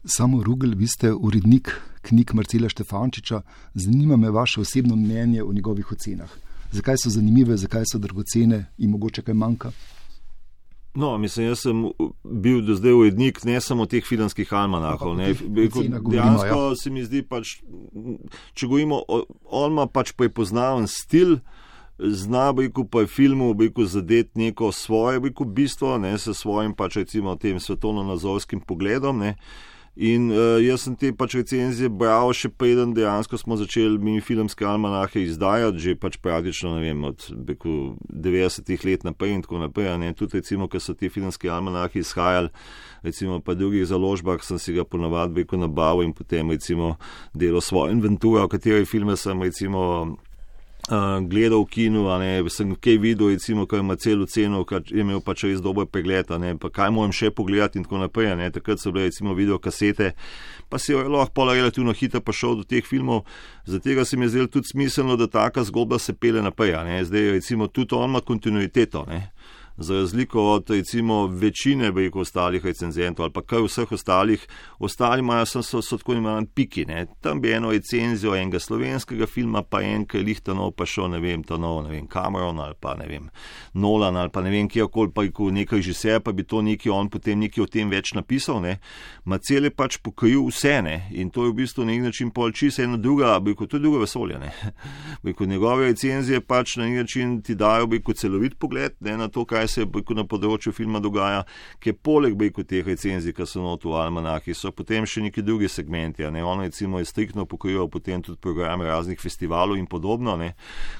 Samo 0.00 0.38
Rugel, 0.42 0.72
vi 0.78 0.86
ste 0.88 1.10
urednik 1.12 1.68
knjig 2.06 2.30
Marcela 2.32 2.70
Štefančiča, 2.72 3.42
zanima 3.74 4.16
me 4.16 4.30
vaše 4.32 4.62
osebno 4.62 4.96
mnenje 4.96 5.42
o 5.42 5.52
njegovih 5.52 5.92
ocenah 5.92 6.30
zakaj 6.72 7.00
so 7.02 7.10
zanimive, 7.10 7.56
zakaj 7.56 7.84
so 7.92 7.98
dragocene 7.98 8.66
in 8.78 8.90
mogoče 8.90 9.22
kaj 9.22 9.34
manjka. 9.34 9.72
No, 10.94 11.18
mislim, 11.18 11.46
jaz 11.46 11.60
sem 11.62 11.84
bil 12.24 12.64
do 12.66 12.74
zdaj 12.74 12.92
urednik 12.92 13.44
ne 13.44 13.60
samo 13.60 13.86
teh 13.86 14.04
filmskih 14.06 14.52
almanahov. 14.52 15.16
Dejansko 16.10 16.58
ja. 16.58 16.76
se 16.76 16.90
mi 16.90 17.04
zdi, 17.06 17.22
pač, 17.22 17.60
če 18.58 18.66
govorimo, 18.66 18.98
on 19.44 19.70
ima 19.70 19.86
pač 19.86 20.10
prepoznaven 20.18 20.88
stil, 20.90 21.38
zna 21.98 22.48
bejku 22.56 22.88
pa 22.90 23.04
je 23.04 23.12
filmu 23.12 23.52
bejku 23.54 23.86
zadeti 23.86 24.38
neko 24.40 24.72
svoje 24.72 25.20
bejku 25.20 25.44
bistvo, 25.44 25.94
ne 25.98 26.16
s 26.18 26.34
svojim 26.34 26.74
pač 26.74 26.96
recimo 27.04 27.36
tem 27.36 27.60
svetovno-nazorskim 27.60 28.64
pogledom. 28.66 29.22
Ne. 29.22 29.36
In 30.00 30.30
uh, 30.32 30.56
jaz 30.64 30.86
sem 30.86 30.94
te 30.96 31.10
pač 31.12 31.34
recenzije 31.36 31.90
bral, 31.92 32.30
še 32.32 32.48
preden 32.48 32.94
dejansko 32.96 33.36
smo 33.36 33.58
začeli 33.60 33.98
mi 34.00 34.14
filmske 34.24 34.64
almanahe 34.64 35.26
izdajati, 35.26 35.76
že 35.76 35.92
pač 36.00 36.16
praktično 36.24 36.78
vem, 36.80 37.02
od 37.04 37.26
beku, 37.36 37.98
90-ih 38.08 38.86
let 38.88 39.04
naprej 39.04 39.34
in 39.36 39.44
tako 39.44 39.60
naprej. 39.60 39.90
Ne? 40.00 40.14
Tudi 40.16 40.40
recimo, 40.40 40.70
ker 40.72 40.80
so 40.80 40.96
ti 40.96 41.12
filmske 41.12 41.52
almanahe 41.52 42.00
izhajali, 42.00 42.48
recimo 43.04 43.42
pa 43.44 43.52
drugih 43.52 43.84
založbah, 43.92 44.40
sem 44.40 44.56
si 44.56 44.72
ga 44.72 44.88
ponavadi 44.88 45.44
nabavil 45.60 46.08
in 46.08 46.16
potem 46.16 46.48
recimo 46.48 46.96
delo 47.36 47.60
svojo 47.60 47.92
inventuro, 47.92 48.48
v 48.48 48.56
kateri 48.56 48.88
filme 48.88 49.20
sem 49.20 49.36
recimo 49.36 50.16
gledal 51.28 51.64
v 51.64 51.68
kinu, 51.70 52.04
ne, 52.18 52.42
sem 52.50 52.72
kaj 52.74 52.98
videl, 52.98 53.30
recimo, 53.34 53.66
ko 53.66 53.78
ima 53.78 53.96
celo 53.96 54.26
ceno, 54.26 54.64
ker 54.64 54.82
je 54.86 55.04
imel 55.04 55.20
pač 55.20 55.44
res 55.44 55.60
dober 55.62 55.86
pregled, 55.86 56.30
ne, 56.40 56.54
pa 56.58 56.70
kaj 56.70 56.90
moram 56.94 57.12
še 57.12 57.30
pogledati 57.30 57.78
in 57.78 57.86
tako 57.86 58.00
naprej. 58.02 58.34
Ne, 58.40 58.50
takrat 58.50 58.80
so 58.82 58.92
bile 58.94 59.10
recimo 59.10 59.34
video 59.34 59.58
kasete, 59.58 60.12
pa 60.68 60.78
si 60.78 60.92
je 60.92 61.04
lahko 61.04 61.34
pola 61.34 61.54
relativno 61.54 61.94
hitro 61.94 62.22
prišel 62.24 62.62
do 62.62 62.64
teh 62.64 62.86
filmov, 62.86 63.24
zato 63.66 64.04
se 64.04 64.16
mi 64.16 64.26
je 64.26 64.34
zdelo 64.34 64.48
tudi 64.48 64.72
smiselno, 64.72 65.16
da 65.16 65.26
taka 65.26 65.64
zgodba 65.64 65.98
se 65.98 66.12
pele 66.12 66.42
naprej. 66.42 66.74
Ne, 66.84 67.04
zdaj 67.04 67.30
recimo 67.38 67.68
tudi 67.68 67.94
on 67.94 68.10
ima 68.10 68.20
kontinuiteto. 68.20 69.06
Ne 69.08 69.30
za 69.80 69.94
razliko 69.94 70.42
od 70.42 70.70
recimo 70.70 71.26
večine 71.26 71.90
veliko 71.90 72.20
ostalih 72.20 72.64
recenzentov 72.64 73.24
ali 73.24 73.32
pa 73.32 73.42
kar 73.42 73.62
vseh 73.62 73.92
ostalih, 73.92 74.46
ostali 74.78 75.20
imajo 75.20 75.46
so, 75.46 75.62
so, 75.62 75.82
so 75.82 75.96
tako 75.96 76.12
imenovani 76.12 76.46
piki. 76.54 76.84
Ne. 76.84 77.06
Tam 77.20 77.40
bi 77.40 77.52
eno 77.52 77.70
recenzijo 77.70 78.34
enega 78.36 78.58
slovenskega 78.58 79.26
filma, 79.26 79.62
pa 79.62 79.82
en, 79.82 80.04
ki 80.06 80.18
je 80.18 80.24
lihtanov 80.24 80.72
pa 80.76 80.86
šel, 80.86 81.08
ne 81.10 81.20
vem, 81.20 81.42
to 81.42 81.56
nov, 81.58 81.82
ne 81.84 81.90
vem, 81.90 82.06
Cameron 82.06 82.60
ali 82.60 82.74
pa 82.80 82.94
ne 82.94 83.06
vem, 83.08 83.30
Nolan 83.74 84.16
ali 84.16 84.30
pa 84.30 84.42
ne 84.44 84.50
vem, 84.50 84.68
kjerkoli 84.68 85.12
pa 85.14 85.24
je 85.24 85.32
nekaj 85.52 85.78
režiser, 85.78 86.20
pa 86.20 86.32
bi 86.32 86.44
to 86.44 86.62
neki 86.62 86.90
on 86.90 87.08
potem 87.08 87.38
neki 87.40 87.60
o 87.60 87.66
tem 87.66 87.90
več 87.90 88.12
napisal. 88.14 88.60
Ne. 88.60 88.76
Macel 89.24 89.64
je 89.64 89.70
pač 89.70 89.96
pokril 90.02 90.44
vse 90.50 90.82
ne. 90.82 91.08
in 91.10 91.30
to 91.30 91.44
je 91.44 91.50
v 91.50 91.54
bistvu 91.54 91.84
na 91.84 91.92
nek 91.92 92.02
način 92.02 92.30
polči 92.30 92.70
se 92.70 92.84
ena 92.84 92.96
druga, 92.96 93.38
bi 93.40 93.54
kot 93.54 93.70
tudi 93.70 93.82
druga 93.82 94.04
vesolja. 94.04 94.40
Njegove 95.50 95.86
recenzije 95.86 96.40
pač 96.40 96.76
na 96.76 96.84
nek 96.84 96.96
način 96.96 97.40
ti 97.42 97.54
dajo 97.54 97.86
bi 97.86 98.02
kot 98.02 98.16
celovit 98.16 98.58
pogled 98.58 98.92
ne, 99.00 99.16
na 99.16 99.28
to, 99.28 99.44
kaj 99.44 99.69
se 99.70 99.86
na 100.16 100.24
področju 100.26 100.72
filma 100.74 101.00
dogaja, 101.00 101.44
ki 101.80 101.92
je 101.92 101.96
poleg 101.96 102.34
bojko, 102.38 102.64
teh 102.68 102.84
recenzij, 102.86 103.34
ki 103.36 103.46
so 103.46 103.62
not 103.62 103.84
v 103.86 103.94
Almanahi, 104.00 104.54
so 104.54 104.72
potem 104.74 105.06
še 105.06 105.22
neki 105.24 105.44
drugi 105.46 105.70
segmenti. 105.70 106.26
Ne? 106.30 106.42
Ono 106.44 106.66
recimo 106.66 106.98
je 106.98 107.08
striktno 107.08 107.46
pokrival 107.46 107.88
potem 107.88 108.22
tudi 108.22 108.40
programe 108.42 108.88
raznih 108.88 109.20
festivalov 109.20 109.78
in 109.78 109.86
podobno, 109.86 110.36
ne? 110.36 110.54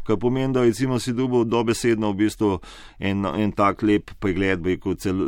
kar 0.06 0.18
pomeni, 0.20 0.54
da 0.54 0.64
recimo 0.64 0.98
si 0.98 1.12
dobil 1.16 1.44
dobesedno 1.44 2.12
v 2.12 2.20
bistvu 2.24 2.52
en, 2.98 3.26
en 3.26 3.52
tak 3.52 3.82
lep 3.82 4.14
pregled 4.20 4.64
cel, 4.98 5.20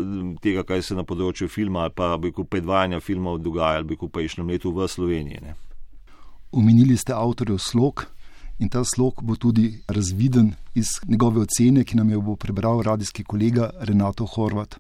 tega, 0.43 0.65
kaj 0.67 0.83
se 0.83 0.97
na 0.97 1.05
področju 1.05 1.49
filma 1.51 1.87
ali 1.87 1.95
pa 1.97 2.15
bojko, 2.21 2.45
predvajanja 2.45 3.01
filmov 3.01 3.41
dogaja 3.43 3.83
ali 3.83 3.97
pa 3.97 4.23
išnem 4.23 4.49
letu 4.49 4.73
v 4.73 4.89
Sloveniji. 4.89 5.43
Ne? 5.43 5.57
Omenili 6.53 6.97
ste 6.97 7.15
avtorjev 7.17 7.59
slog, 7.59 8.07
in 8.63 8.69
ta 8.69 8.85
slog 8.85 9.23
bo 9.23 9.37
tudi 9.37 9.83
razviden 9.89 10.53
iz 10.75 10.87
njegove 11.09 11.41
ocene, 11.41 11.85
ki 11.85 11.97
nam 11.97 12.11
jo 12.11 12.21
bo 12.21 12.37
prebral 12.37 12.83
radijski 12.83 13.25
kolega 13.25 13.71
Renato 13.81 14.27
Horvat. 14.27 14.79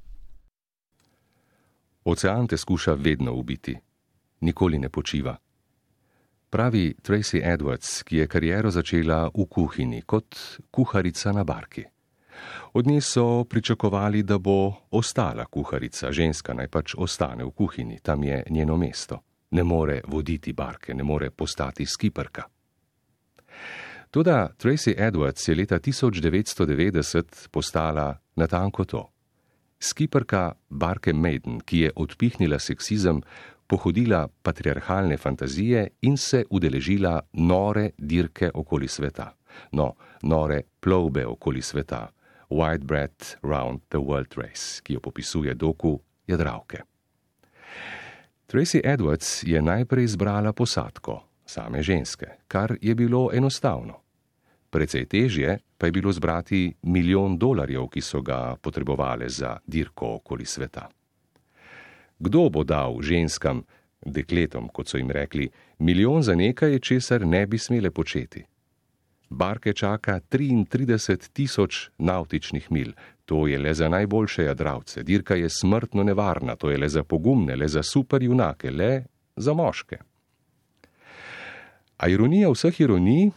Ocean 2.05 2.47
te 2.47 2.57
skuša 2.57 2.95
vedno 2.95 3.35
ubiti, 3.35 3.77
nikoli 4.41 4.79
ne 4.79 4.89
počiva. 4.89 5.37
Pravi 6.51 6.95
Tracy 7.03 7.41
Edwards, 7.45 8.03
ki 8.03 8.17
je 8.17 8.27
kariero 8.27 8.71
začela 8.71 9.31
v 9.35 9.47
kuhinji 9.51 10.03
kot 10.03 10.37
kuharica 10.71 11.33
na 11.33 11.45
barki. 11.45 11.85
Od 12.73 12.87
nje 12.87 13.01
so 13.01 13.45
pričakovali, 13.45 14.23
da 14.23 14.39
bo 14.39 14.73
ostala 14.91 15.45
kuharica, 15.45 16.12
ženska 16.12 16.55
naj 16.55 16.69
pač 16.69 16.95
ostane 16.99 17.45
v 17.45 17.51
kuhinji, 17.51 17.99
tam 18.03 18.25
je 18.25 18.43
njeno 18.51 18.77
mesto. 18.77 19.23
Ne 19.51 19.62
more 19.62 20.01
voditi 20.09 20.53
barke, 20.53 20.95
ne 20.95 21.03
more 21.03 21.31
postati 21.31 21.87
skiperka. 21.87 22.43
Toda 24.11 24.49
Tracy 24.59 24.95
Edwards 24.99 25.49
je 25.49 25.54
leta 25.54 25.78
1990 25.78 27.49
postala 27.50 28.19
natanko 28.37 28.85
to. 28.85 29.09
Skiperka 29.81 30.52
Barke 30.69 31.12
Maiden, 31.12 31.61
ki 31.61 31.78
je 31.78 31.92
odpihnila 31.97 32.59
seksizem, 32.59 33.23
pohodila 33.66 34.28
patriarhalne 34.42 35.16
fantazije 35.16 35.88
in 36.02 36.16
se 36.16 36.45
udeležila 36.50 37.21
nore 37.33 37.90
dirke 37.99 38.50
okoli 38.54 38.88
sveta. 38.88 39.33
No, 39.73 39.95
nore 40.23 40.62
plovbe 40.81 41.26
okoli 41.26 41.62
sveta. 41.62 42.09
White 42.50 42.85
Bread 42.85 43.37
Round 43.42 43.81
the 43.88 43.99
World 43.99 44.37
Race, 44.37 44.83
ki 44.83 44.95
jo 44.95 45.00
popisuje 45.00 45.54
doku 45.54 46.00
Jadravke. 46.26 46.83
Tracy 48.47 48.81
Edwards 48.85 49.42
je 49.42 49.62
najprej 49.62 50.04
izbrala 50.04 50.52
posadko, 50.52 51.23
same 51.52 51.82
ženske, 51.82 52.26
kar 52.49 52.76
je 52.80 52.94
bilo 52.94 53.28
enostavno. 53.32 54.00
Precej 54.73 55.04
težje 55.06 55.59
pa 55.78 55.87
je 55.87 55.92
bilo 55.92 56.12
zbrati 56.12 56.75
milijon 56.82 57.37
dolarjev, 57.38 57.90
ki 57.92 58.00
so 58.00 58.23
ga 58.23 58.56
potrebovali 58.56 59.28
za 59.28 59.59
dirko 59.66 60.14
okoli 60.14 60.47
sveta. 60.47 60.88
Kdo 62.18 62.49
bo 62.49 62.64
dal 62.64 62.97
ženskam, 63.02 63.64
dekletom, 64.06 64.68
kot 64.68 64.88
so 64.88 64.97
jim 64.97 65.11
rekli, 65.11 65.50
milijon 65.78 66.23
za 66.23 66.35
nekaj, 66.35 66.78
česar 66.78 67.26
ne 67.26 67.47
bi 67.47 67.59
smele 67.59 67.90
početi? 67.90 68.44
Barke 69.30 69.73
čaka 69.73 70.21
33 70.21 71.32
tisoč 71.32 71.88
nautičnih 71.99 72.73
mil. 72.73 72.92
To 73.25 73.47
je 73.47 73.59
le 73.59 73.75
za 73.75 73.88
najboljše 73.88 74.44
jadravce. 74.44 75.02
Dirka 75.02 75.35
je 75.35 75.49
smrtno 75.49 76.02
nevarna, 76.02 76.56
to 76.56 76.71
je 76.71 76.78
le 76.78 76.88
za 76.88 77.04
pogumne, 77.04 77.56
le 77.56 77.68
za 77.68 77.82
superjunake, 77.82 78.71
le 78.71 79.04
za 79.37 79.52
moške. 79.52 79.99
A 82.02 82.09
ironija 82.09 82.49
vseh 82.50 82.80
ironij, 82.80 83.30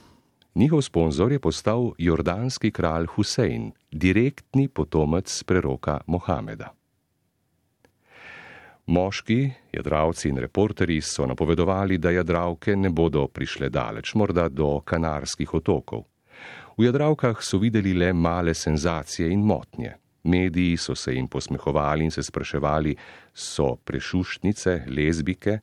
njihov 0.55 0.81
sponzor 0.81 1.31
je 1.31 1.39
postal 1.39 1.91
jordanski 1.98 2.72
kralj 2.72 3.05
Husein, 3.05 3.72
direktni 3.91 4.67
potomec 4.67 5.43
preroka 5.43 6.00
Mohameda. 6.07 6.72
Moški, 8.86 9.51
jadravci 9.72 10.29
in 10.29 10.38
reporteri 10.38 10.98
so 11.01 11.27
napovedovali, 11.29 11.98
da 11.98 12.10
jadravke 12.10 12.75
ne 12.75 12.89
bodo 12.89 13.27
prišle 13.27 13.69
daleč, 13.69 14.15
morda 14.15 14.48
do 14.50 14.79
Kanarskih 14.81 15.53
otokov. 15.53 16.03
V 16.77 16.89
jadravkah 16.89 17.45
so 17.45 17.62
videli 17.62 17.93
le 17.93 18.13
male 18.13 18.53
senzacije 18.53 19.29
in 19.29 19.45
motnje. 19.45 19.93
Mediji 20.24 20.77
so 20.77 20.95
se 20.95 21.13
jim 21.13 21.27
posmehovali 21.27 22.03
in 22.03 22.12
se 22.12 22.24
spraševali, 22.24 22.95
so 23.34 23.75
prešuštnice, 23.75 24.86
lezbike. 24.89 25.60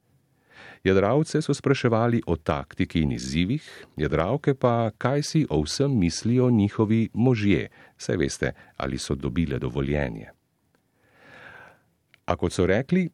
Jadravce 0.85 1.43
so 1.43 1.55
spraševali 1.55 2.23
o 2.27 2.37
taktiki 2.37 3.01
in 3.01 3.13
izzivih, 3.13 3.63
jadravke 3.97 4.55
pa, 4.55 4.91
kaj 4.99 5.23
si 5.23 5.47
o 5.51 5.61
vsem 5.63 5.99
mislijo 5.99 6.51
njihovi 6.51 7.09
možje, 7.15 7.69
saj 7.97 8.17
veste, 8.17 8.53
ali 8.77 8.99
so 8.99 9.15
dobile 9.15 9.59
dovoljenje. 9.59 10.27
A 12.27 12.37
kot 12.37 12.53
so 12.53 12.67
rekli, 12.67 13.11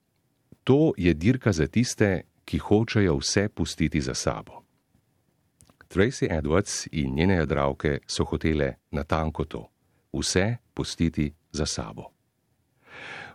to 0.65 0.93
je 0.97 1.15
dirka 1.15 1.53
za 1.53 1.67
tiste, 1.67 2.23
ki 2.45 2.59
hočejo 2.59 3.19
vse 3.21 3.49
pustiti 3.49 4.01
za 4.01 4.15
sabo. 4.15 4.65
Tracy 5.89 6.27
Edwards 6.31 6.89
in 6.93 7.15
njene 7.15 7.35
jadravke 7.35 7.99
so 8.07 8.25
hotele 8.25 8.75
natanko 8.91 9.45
to: 9.45 9.69
vse 10.13 10.57
pustiti 10.75 11.33
za 11.53 11.67
sabo. 11.67 12.18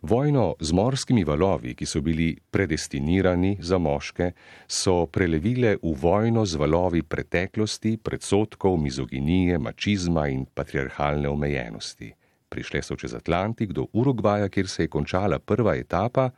Vojno 0.03 0.55
z 0.59 0.71
morskimi 0.75 1.23
valovi, 1.23 1.71
ki 1.79 1.85
so 1.87 2.01
bili 2.03 2.33
predestinirani 2.51 3.53
za 3.63 3.77
moške, 3.79 4.33
so 4.67 5.05
prelevile 5.07 5.77
v 5.79 5.93
vojno 5.95 6.43
z 6.45 6.59
valovi 6.59 6.99
preteklosti, 7.07 7.95
predsotkov, 8.03 8.75
mizoginije, 8.83 9.57
mačizma 9.63 10.27
in 10.27 10.43
patriarhalne 10.45 11.29
omejenosti. 11.29 12.11
Prišle 12.49 12.81
so 12.83 12.99
čez 12.99 13.15
Atlantik 13.15 13.71
do 13.71 13.87
Urugvaja, 13.93 14.49
kjer 14.49 14.67
se 14.67 14.83
je 14.83 14.91
končala 14.91 15.39
prva 15.39 15.77
etapa, 15.79 16.29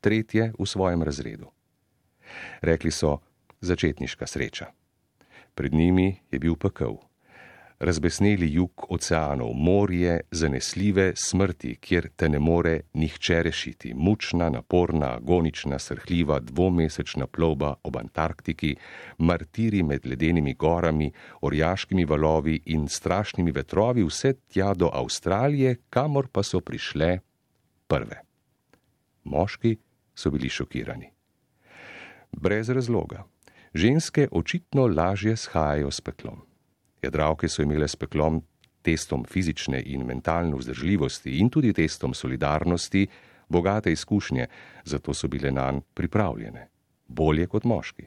tretje 0.00 0.52
v 0.58 0.66
svojem 0.66 1.02
razredu. 1.02 1.50
Rekli 2.62 2.94
so: 2.94 3.18
začetniška 3.60 4.26
sreča. 4.26 4.70
Pred 5.54 5.74
njimi 5.74 6.20
je 6.30 6.38
bil 6.38 6.54
pekel. 6.54 7.02
Razbesneli 7.78 8.52
jug 8.52 8.86
oceanov, 8.88 9.52
morje 9.54 10.20
zanesljive 10.30 11.12
smrti, 11.16 11.76
kjer 11.80 12.08
te 12.16 12.28
ne 12.28 12.38
more 12.38 12.80
nihče 12.94 13.42
rešiti, 13.42 13.92
mučna, 13.94 14.48
naporna, 14.50 15.12
agonična, 15.16 15.78
srhljiva, 15.78 16.40
dvomesečna 16.40 17.26
plovba 17.26 17.74
ob 17.82 17.96
Antarktiki, 17.96 18.74
martiri 19.18 19.82
med 19.82 20.06
ledenimi 20.06 20.54
gorami, 20.54 21.12
orjaškimi 21.40 22.04
valovi 22.04 22.62
in 22.66 22.88
strašnimi 22.88 23.54
vetrovi, 23.54 24.02
vse 24.02 24.34
tja 24.48 24.74
do 24.74 24.90
Avstralije, 24.92 25.76
kamor 25.90 26.28
pa 26.32 26.42
so 26.42 26.60
prišle 26.60 27.18
prve. 27.86 28.20
Moški 29.24 29.76
so 30.14 30.30
bili 30.34 30.48
šokirani. 30.48 31.12
Brez 32.32 32.68
razloga. 32.68 33.24
Ženske 33.74 34.28
očitno 34.32 34.86
lažje 34.86 35.36
shajajo 35.36 35.90
s 35.90 36.00
peklom. 36.00 36.47
Jadravke 37.02 37.48
so 37.48 37.62
imele 37.62 37.88
s 37.88 37.96
peklom, 37.96 38.42
testom 38.82 39.24
fizične 39.24 39.82
in 39.86 40.06
mentalne 40.06 40.56
vzdržljivosti 40.56 41.38
in 41.38 41.50
tudi 41.50 41.72
testom 41.72 42.14
solidarnosti, 42.14 43.06
bogate 43.48 43.92
izkušnje, 43.92 44.46
zato 44.84 45.14
so 45.14 45.28
bile 45.28 45.50
na 45.50 45.70
nj 45.72 45.80
pripravljene, 45.94 46.68
bolje 47.08 47.46
kot 47.46 47.64
moški. 47.64 48.06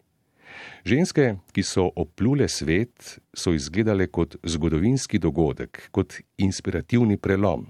Ženske, 0.86 1.36
ki 1.54 1.64
so 1.64 1.86
oplule 1.96 2.48
svet, 2.50 3.20
so 3.34 3.54
izgledale 3.56 4.08
kot 4.08 4.36
zgodovinski 4.44 5.20
dogodek, 5.20 5.88
kot 5.92 6.18
inspirativni 6.38 7.18
prelom, 7.18 7.68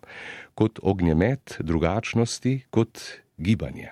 kot 0.55 0.79
ognjemet 0.81 1.57
drugačnosti, 1.59 2.55
kot 2.69 3.01
gibanje. 3.37 3.91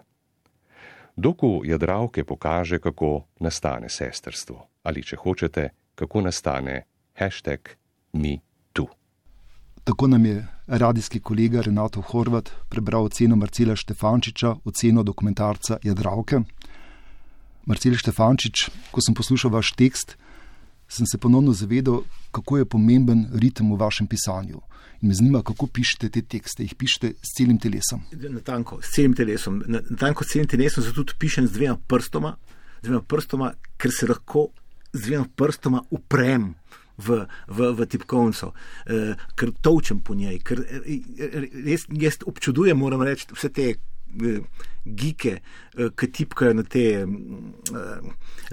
Doku 1.16 1.62
jadravke 1.66 2.24
pokaže, 2.24 2.80
kako 2.80 3.28
nastane 3.40 3.90
sestrstvo 3.90 4.66
ali, 4.84 5.04
če 5.04 5.18
hočete, 5.20 5.70
kako 5.96 6.22
nastane 6.22 6.89
hashtag 7.20 7.60
MeToo. 8.14 8.88
Tako 9.84 10.08
nam 10.08 10.26
je 10.26 10.48
radijski 10.68 11.20
kolega 11.20 11.62
Renato 11.62 12.02
Horvat 12.02 12.52
prebral 12.70 13.04
oceno 13.04 13.36
Marcela 13.36 13.76
Štefančiča, 13.76 14.56
oceno 14.66 15.04
dokumentarca 15.04 15.78
Jadravke. 15.84 16.40
Marcel 17.66 17.98
Štefančič, 18.00 18.70
ko 18.92 19.02
sem 19.02 19.16
poslušal 19.16 19.52
vaš 19.52 19.74
tekst, 19.78 20.16
sem 20.88 21.06
se 21.06 21.18
ponovno 21.18 21.54
zavedal, 21.54 22.04
kako 22.32 22.58
je 22.58 22.66
pomemben 22.66 23.28
ritem 23.34 23.72
v 23.72 23.78
vašem 23.78 24.08
pisanju. 24.08 24.62
In 25.02 25.08
me 25.08 25.16
zanima, 25.16 25.44
kako 25.44 25.68
pišete 25.68 26.10
te 26.10 26.22
tekste. 26.22 26.64
Jih 26.64 26.76
pišete 26.76 27.14
s 27.22 27.36
celim 27.38 27.60
telesom? 27.60 28.02
Natanko, 28.12 28.82
s 28.82 28.96
celim 28.96 29.14
telesom. 29.16 29.62
Natanko 29.68 30.24
s 30.24 30.34
celim 30.34 30.48
telesom, 30.48 30.84
zato 30.84 31.04
tudi 31.04 31.20
pišem 31.20 31.48
z 31.48 31.56
dvema 31.56 31.78
prstoma, 31.88 32.34
z 32.82 32.88
dvema 32.88 33.04
prstoma, 33.08 33.54
ker 33.78 33.94
se 33.96 34.10
lahko 34.10 34.50
z 34.94 35.06
dvema 35.06 35.28
prstoma 35.36 35.84
uprem. 35.92 36.50
V, 37.00 37.22
v, 37.48 37.68
v 37.78 37.86
tipkovnico, 37.88 38.52
eh, 38.92 39.14
ker 39.40 39.54
točem 39.64 40.02
po 40.04 40.18
njej, 40.20 40.42
ker 40.44 40.60
eh, 40.60 41.48
res, 41.64 41.86
jaz 41.96 42.20
občudujem, 42.28 42.76
moram 42.76 43.06
reči, 43.08 43.30
vse 43.32 43.52
te 43.56 43.70
Eh, 44.10 44.42
gike, 44.86 45.42
eh, 45.78 45.90
ki 45.96 46.08
tipkajo 46.12 46.54
na 46.54 46.64
te 46.64 47.06
uh, 47.06 48.08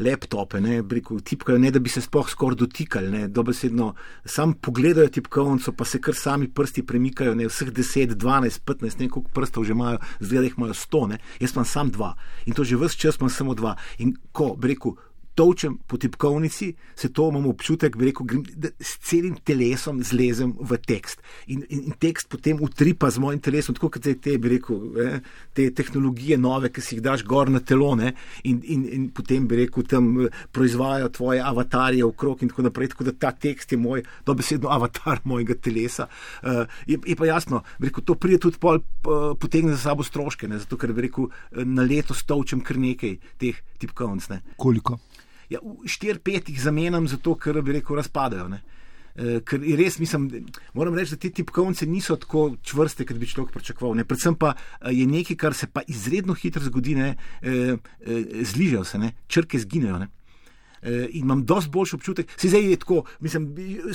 laptope, 0.04 0.60
ne, 0.60 0.82
briku, 0.82 1.16
tipkajo, 1.24 1.56
ne 1.58 1.70
da 1.72 1.80
bi 1.80 1.88
se 1.88 2.02
sploh 2.04 2.28
skoraj 2.28 2.58
dotikali, 2.60 3.08
ne, 3.10 3.28
dobesedno 3.28 3.94
sam 4.24 4.52
pogledajo 4.52 5.08
tipkovnico, 5.08 5.72
pa 5.72 5.86
se 5.88 6.00
kar 6.00 6.14
sami 6.14 6.50
prsti 6.52 6.84
premikajo, 6.86 7.34
ne, 7.34 7.48
vseh 7.48 7.70
10, 7.72 8.12
12, 8.20 8.60
15, 8.68 9.00
ne, 9.00 9.08
koliko 9.08 9.32
prstov 9.32 9.64
že 9.64 9.72
imajo, 9.72 10.02
zdaj 10.20 10.44
jih 10.44 10.58
imajo 10.58 10.74
100, 10.74 11.02
ne, 11.14 11.18
jaz 11.40 11.56
imam 11.56 11.64
sam 11.64 11.94
dva 11.94 12.12
in 12.44 12.52
to 12.52 12.64
že 12.64 12.76
vse 12.76 12.98
čas 12.98 13.16
imam 13.16 13.30
samo 13.30 13.54
dva. 13.54 13.76
In 13.98 14.12
ko, 14.32 14.52
briku, 14.60 14.96
točem 15.36 15.76
po 15.86 15.98
tipkovnici, 16.00 16.72
se 16.96 17.12
to 17.12 17.28
imam 17.28 17.46
občutek, 17.46 17.96
rekel, 18.00 18.26
da 18.56 18.70
s 18.80 18.96
celim 19.04 19.36
telesom 19.44 20.00
zlezem 20.02 20.54
v 20.56 20.78
tekst. 20.80 21.20
In, 21.52 21.64
in, 21.68 21.82
in 21.90 21.96
tekst 22.00 22.30
potem 22.32 22.62
utripa 22.64 23.10
z 23.12 23.20
mojim 23.20 23.42
telesom, 23.44 23.76
tako 23.76 23.90
kot 23.92 24.06
te, 24.06 24.14
te, 24.22 24.38
rekel, 24.40 24.80
eh, 25.02 25.18
te 25.52 25.68
tehnologije 25.76 26.38
nove, 26.40 26.70
ki 26.72 26.84
si 26.84 26.96
jih 26.96 27.04
daš 27.04 27.24
gor 27.28 27.52
na 27.52 27.60
telone 27.60 28.14
in, 28.48 28.62
in, 28.64 28.86
in 28.96 29.08
potem 29.14 29.44
bi 29.48 29.60
rekel, 29.60 29.84
tam 29.84 30.08
eh, 30.24 30.40
proizvajajo 30.56 31.12
tvoje 31.18 31.44
avatarje 31.44 32.04
okrog 32.06 32.42
in 32.42 32.52
tako 32.52 32.66
naprej. 32.70 32.94
Tako 32.94 33.08
da 33.10 33.16
ta 33.26 33.34
tekst 33.36 33.76
je 33.76 33.80
moj, 33.80 34.06
dobesedno 34.26 34.72
avatar 34.72 35.20
mojega 35.28 35.58
telesa. 35.60 36.08
Uh, 36.42 36.64
je, 36.88 36.96
je 37.04 37.16
pa 37.16 37.28
jasno, 37.28 37.60
rekel, 37.82 38.04
to 38.08 38.16
pride 38.16 38.40
tudi 38.46 38.60
pol, 38.62 38.80
uh, 38.80 39.28
potegne 39.40 39.74
za 39.76 39.90
sabo 39.90 40.06
stroške, 40.06 40.48
ne, 40.48 40.62
zato 40.62 40.78
ker 40.80 40.94
rekel, 40.96 41.28
na 41.66 41.84
leto 41.84 42.16
stočem 42.16 42.64
kar 42.64 42.80
nekaj 42.80 43.18
teh 43.42 43.60
tipkovnic. 43.82 44.30
Koliko? 44.56 44.96
Ja, 45.50 45.60
štir, 45.86 46.18
pet 46.24 46.48
jih 46.50 46.58
zamenjam, 46.62 47.06
zato 47.08 47.36
ker 47.38 47.62
bi 47.62 47.78
rekel, 47.78 47.96
razpadajo. 47.96 48.48
Ne? 48.48 48.62
Eh, 49.16 49.38
ker 49.48 49.62
res 49.78 49.96
mislim, 49.96 50.26
moram 50.76 50.96
reči, 50.96 51.14
da 51.14 51.22
te 51.22 51.30
tipkovnice 51.38 51.86
niso 51.88 52.18
tako 52.20 52.50
čvrste, 52.62 53.06
kot 53.08 53.16
bi 53.16 53.28
človek 53.30 53.54
pričakoval. 53.54 53.96
Ne? 53.96 54.04
Predvsem 54.04 54.36
pa 54.36 54.52
eh, 54.52 54.92
je 54.92 55.06
nekaj, 55.08 55.38
kar 55.40 55.56
se 55.56 55.70
pa 55.72 55.80
izredno 55.88 56.36
hitro 56.36 56.60
zgodi, 56.66 56.98
ne? 56.98 57.14
Eh, 57.40 57.76
zližajo 58.44 58.84
se, 58.84 59.00
ne? 59.00 59.14
črke 59.26 59.58
zginejo. 59.62 59.98
Ne? 60.04 60.12
In 60.86 61.24
imam 61.24 61.40
dosti 61.42 61.70
boljši 61.72 61.96
občutek, 61.96 62.28
se 62.38 62.48
zdaj 62.52 62.68
je 62.70 62.76
tako, 62.78 63.00
mislim, 63.24 63.46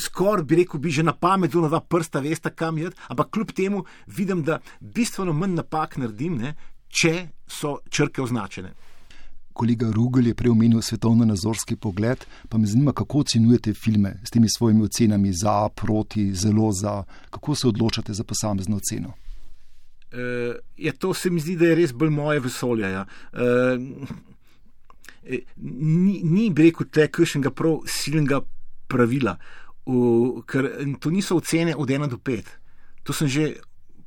skoraj 0.02 0.44
bi 0.44 0.58
rekel, 0.60 0.80
bi 0.82 0.92
že 0.92 1.06
na 1.06 1.14
pamet, 1.14 1.54
da 1.54 1.70
dva 1.70 1.80
prsta 1.80 2.20
veste, 2.20 2.50
kam 2.50 2.82
je, 2.82 2.90
ampak 3.08 3.30
kljub 3.32 3.54
temu 3.56 3.84
vidim, 4.08 4.42
da 4.44 4.58
bistveno 4.82 5.32
manj 5.34 5.54
napak 5.62 5.96
naredim, 6.02 6.42
ne, 6.42 6.56
če 6.90 7.14
so 7.48 7.78
črke 7.88 8.26
označene 8.26 8.74
kolega 9.62 9.92
Rugel 9.94 10.28
je 10.28 10.34
prej 10.34 10.50
omenil 10.50 10.82
svetovno-nazorski 10.82 11.76
pogled, 11.76 12.26
pa 12.50 12.58
me 12.58 12.66
zanima, 12.66 12.94
kako 12.98 13.20
ocenjujete 13.22 13.74
filme 13.74 14.16
s 14.26 14.34
temi 14.34 14.48
svojimi 14.50 14.84
ocenami 14.84 15.34
za, 15.34 15.70
proti, 15.70 16.32
zelo 16.34 16.72
za, 16.72 17.04
kako 17.30 17.56
se 17.56 17.68
odločate 17.68 18.14
za 18.14 18.24
posamezno 18.24 18.80
oceno. 18.82 19.14
Uh, 20.12 20.56
ja, 20.78 20.94
to 20.94 21.14
se 21.14 21.30
mi 21.30 21.40
zdi, 21.40 21.56
da 21.56 21.70
je 21.70 21.76
res 21.76 21.94
bolj 21.94 22.10
moje 22.10 22.40
vesolje. 22.40 22.90
Ja. 22.90 23.06
Uh, 23.34 24.10
ni, 25.58 26.22
ni 26.24 26.50
bi 26.50 26.72
rekel, 26.72 26.90
te 26.90 27.06
kršnega 27.08 27.52
prav 27.54 27.84
silnega 27.86 28.42
pravila, 28.90 29.36
uh, 29.86 30.42
ker 30.50 30.72
to 31.00 31.14
niso 31.14 31.38
ocene 31.38 31.78
od 31.78 31.90
1 31.90 32.10
do 32.10 32.18
5. 32.18 32.50
To 33.04 33.14
sem 33.14 33.30
že 33.30 33.46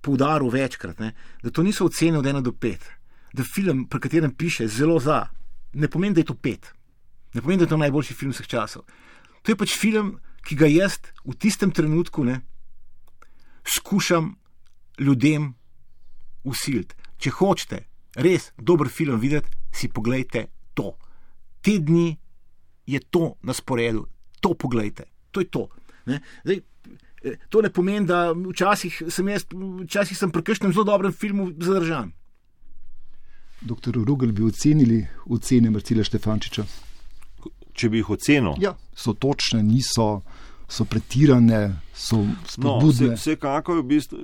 poudaril 0.02 0.50
večkrat, 0.50 0.98
ne, 0.98 1.14
da 1.42 1.54
to 1.54 1.62
niso 1.62 1.86
ocene 1.86 2.18
od 2.18 2.26
1 2.26 2.42
do 2.42 2.50
5. 2.50 2.90
Da 3.34 3.46
film, 3.46 3.86
pri 3.90 4.02
katerem 4.02 4.34
piše 4.34 4.66
zelo 4.68 4.98
za, 5.00 5.22
ne 5.74 5.88
pomeni, 5.88 6.14
da 6.14 6.22
je 6.22 6.30
to 6.30 6.34
pet, 6.34 6.72
ne 7.34 7.42
pomeni, 7.42 7.62
da 7.62 7.68
je 7.68 7.74
to 7.74 7.80
najboljši 7.80 8.14
film 8.14 8.32
vseh 8.32 8.46
časov. 8.46 8.84
To 9.42 9.52
je 9.52 9.58
pač 9.58 9.76
film, 9.76 10.18
ki 10.44 10.56
ga 10.56 10.68
jaz 10.68 10.98
v 11.24 11.36
tistem 11.40 11.72
trenutku 11.72 12.24
ne, 12.24 12.40
skušam 13.64 14.34
ljudem 15.00 15.54
usiliti. 16.44 16.96
Če 17.18 17.32
hočete 17.38 17.84
res 18.20 18.52
dober 18.58 18.90
film 18.92 19.18
videti, 19.20 19.50
si 19.74 19.88
pogledajte 19.88 20.46
to. 20.74 20.94
Te 21.64 21.78
dni 21.78 22.12
je 22.86 23.00
to 23.10 23.34
na 23.42 23.56
sporedu, 23.56 24.06
to 24.40 24.54
pogledajte, 24.54 25.08
to 25.32 25.40
je 25.40 25.48
to. 25.48 25.68
Ne? 26.06 26.20
Zdaj, 26.44 26.60
eh, 27.24 27.38
to 27.48 27.62
ne 27.62 27.72
pomeni, 27.72 28.06
da 28.06 28.32
včasih 28.32 29.02
sem, 29.08 29.28
jaz, 29.28 29.46
včasih 29.84 30.18
sem 30.18 30.30
pri 30.30 30.44
kakšnem 30.44 30.72
zelo 30.72 30.84
dobrem 30.84 31.12
filmu 31.12 31.50
zadržan. 31.58 32.12
Doktor 33.64 33.94
Rugel 34.04 34.32
bi 34.32 34.44
ocenili 34.44 35.06
ocene 35.26 35.70
Marcila 35.70 36.04
Štefančiča. 36.04 36.64
Če 37.74 37.88
bi 37.90 37.98
jih 38.02 38.10
ocenil, 38.14 38.54
Ja, 38.62 38.74
so 38.94 39.14
točne, 39.18 39.62
niso, 39.62 40.22
so 40.68 40.84
pretirane, 40.84 41.80
so 41.94 42.20
no, 42.22 42.36
spodbudne. 42.46 43.14
vse, 43.14 43.20
vsekakor 43.20 43.80
v 43.80 43.86
bistvu, 43.88 44.18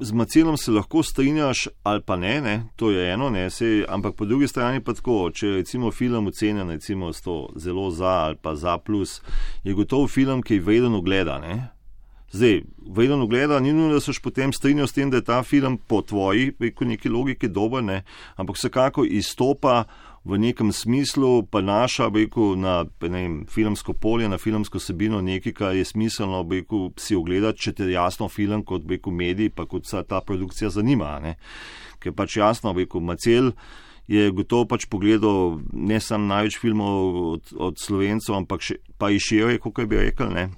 z 0.00 0.12
Macilom 0.12 0.56
se 0.60 0.70
lahko 0.70 1.00
strinjaš 1.02 1.68
ali 1.82 2.02
pa 2.04 2.16
ne, 2.16 2.40
ne? 2.40 2.64
to 2.76 2.90
je 2.90 3.06
eno, 3.12 3.30
ne? 3.30 3.46
Sej, 3.50 3.86
ampak 3.88 4.14
po 4.14 4.26
drugi 4.28 4.48
strani 4.48 4.82
pa 4.84 4.92
tako, 4.92 5.30
če 5.32 5.46
je 5.46 5.54
recimo 5.62 5.90
film 5.90 6.26
ocenjen 6.28 6.68
recimo 6.68 7.12
s 7.12 7.22
to 7.24 7.48
zelo 7.56 7.90
za 7.90 8.28
ali 8.28 8.36
pa 8.36 8.52
za 8.56 8.78
plus, 8.78 9.22
je 9.64 9.72
gotovo 9.74 10.08
film, 10.08 10.42
ki 10.42 10.54
je 10.54 10.60
vreden 10.60 10.94
ogleda. 10.94 11.38
Ne? 11.38 11.70
Zdaj, 12.32 12.62
vreden 12.88 13.20
ogleda, 13.20 13.60
ni 13.60 13.72
nujno, 13.72 13.92
da 13.92 14.00
se 14.00 14.12
potem 14.22 14.52
strinjal 14.52 14.86
s 14.86 14.96
tem, 14.96 15.10
da 15.10 15.20
je 15.20 15.24
ta 15.24 15.42
film 15.42 15.76
po 15.86 16.00
tvoji, 16.02 16.52
preko 16.52 16.84
neki 16.84 17.08
logiki 17.08 17.48
dober, 17.48 17.84
ne? 17.84 18.02
ampak 18.36 18.56
vsekako 18.56 19.04
izstopa 19.04 19.84
v 20.24 20.38
nekem 20.38 20.72
smislu, 20.72 21.42
pa 21.50 21.60
naša, 21.60 22.08
rekel, 22.14 22.56
na 22.56 22.86
ne 23.10 23.44
filmsko 23.50 23.92
polje, 23.92 24.28
na 24.28 24.38
filmsko 24.38 24.80
sebino 24.80 25.20
nekaj, 25.20 25.52
kar 25.52 25.76
je 25.76 25.84
smiselno 25.84 26.40
rekel, 26.50 26.88
si 26.96 27.16
ogledati, 27.16 27.66
če 27.66 27.72
te 27.72 27.90
jasno 27.92 28.30
film 28.32 28.64
kot 28.64 28.88
rekel, 28.88 29.12
medij, 29.12 29.50
pa 29.50 29.66
kot 29.66 29.86
se 29.86 30.00
ta 30.08 30.22
produkcija 30.24 30.70
zanima. 30.70 31.18
Ne? 31.20 31.36
Ker 32.00 32.16
pač 32.16 32.38
jasno, 32.40 32.72
rekel, 32.72 33.04
Macel 33.04 33.52
je 34.08 34.30
gotovo 34.32 34.70
pač 34.72 34.88
pogledal 34.88 35.60
ne 35.72 36.00
samo 36.00 36.32
največ 36.32 36.58
filmov 36.64 37.20
od, 37.34 37.54
od 37.68 37.78
slovencev, 37.78 38.40
ampak 38.40 38.64
še, 38.64 38.80
pa 38.96 39.12
i 39.12 39.20
širje, 39.20 39.60
kot 39.60 39.84
bi 39.84 40.00
rekel. 40.00 40.32
Ne? 40.32 40.48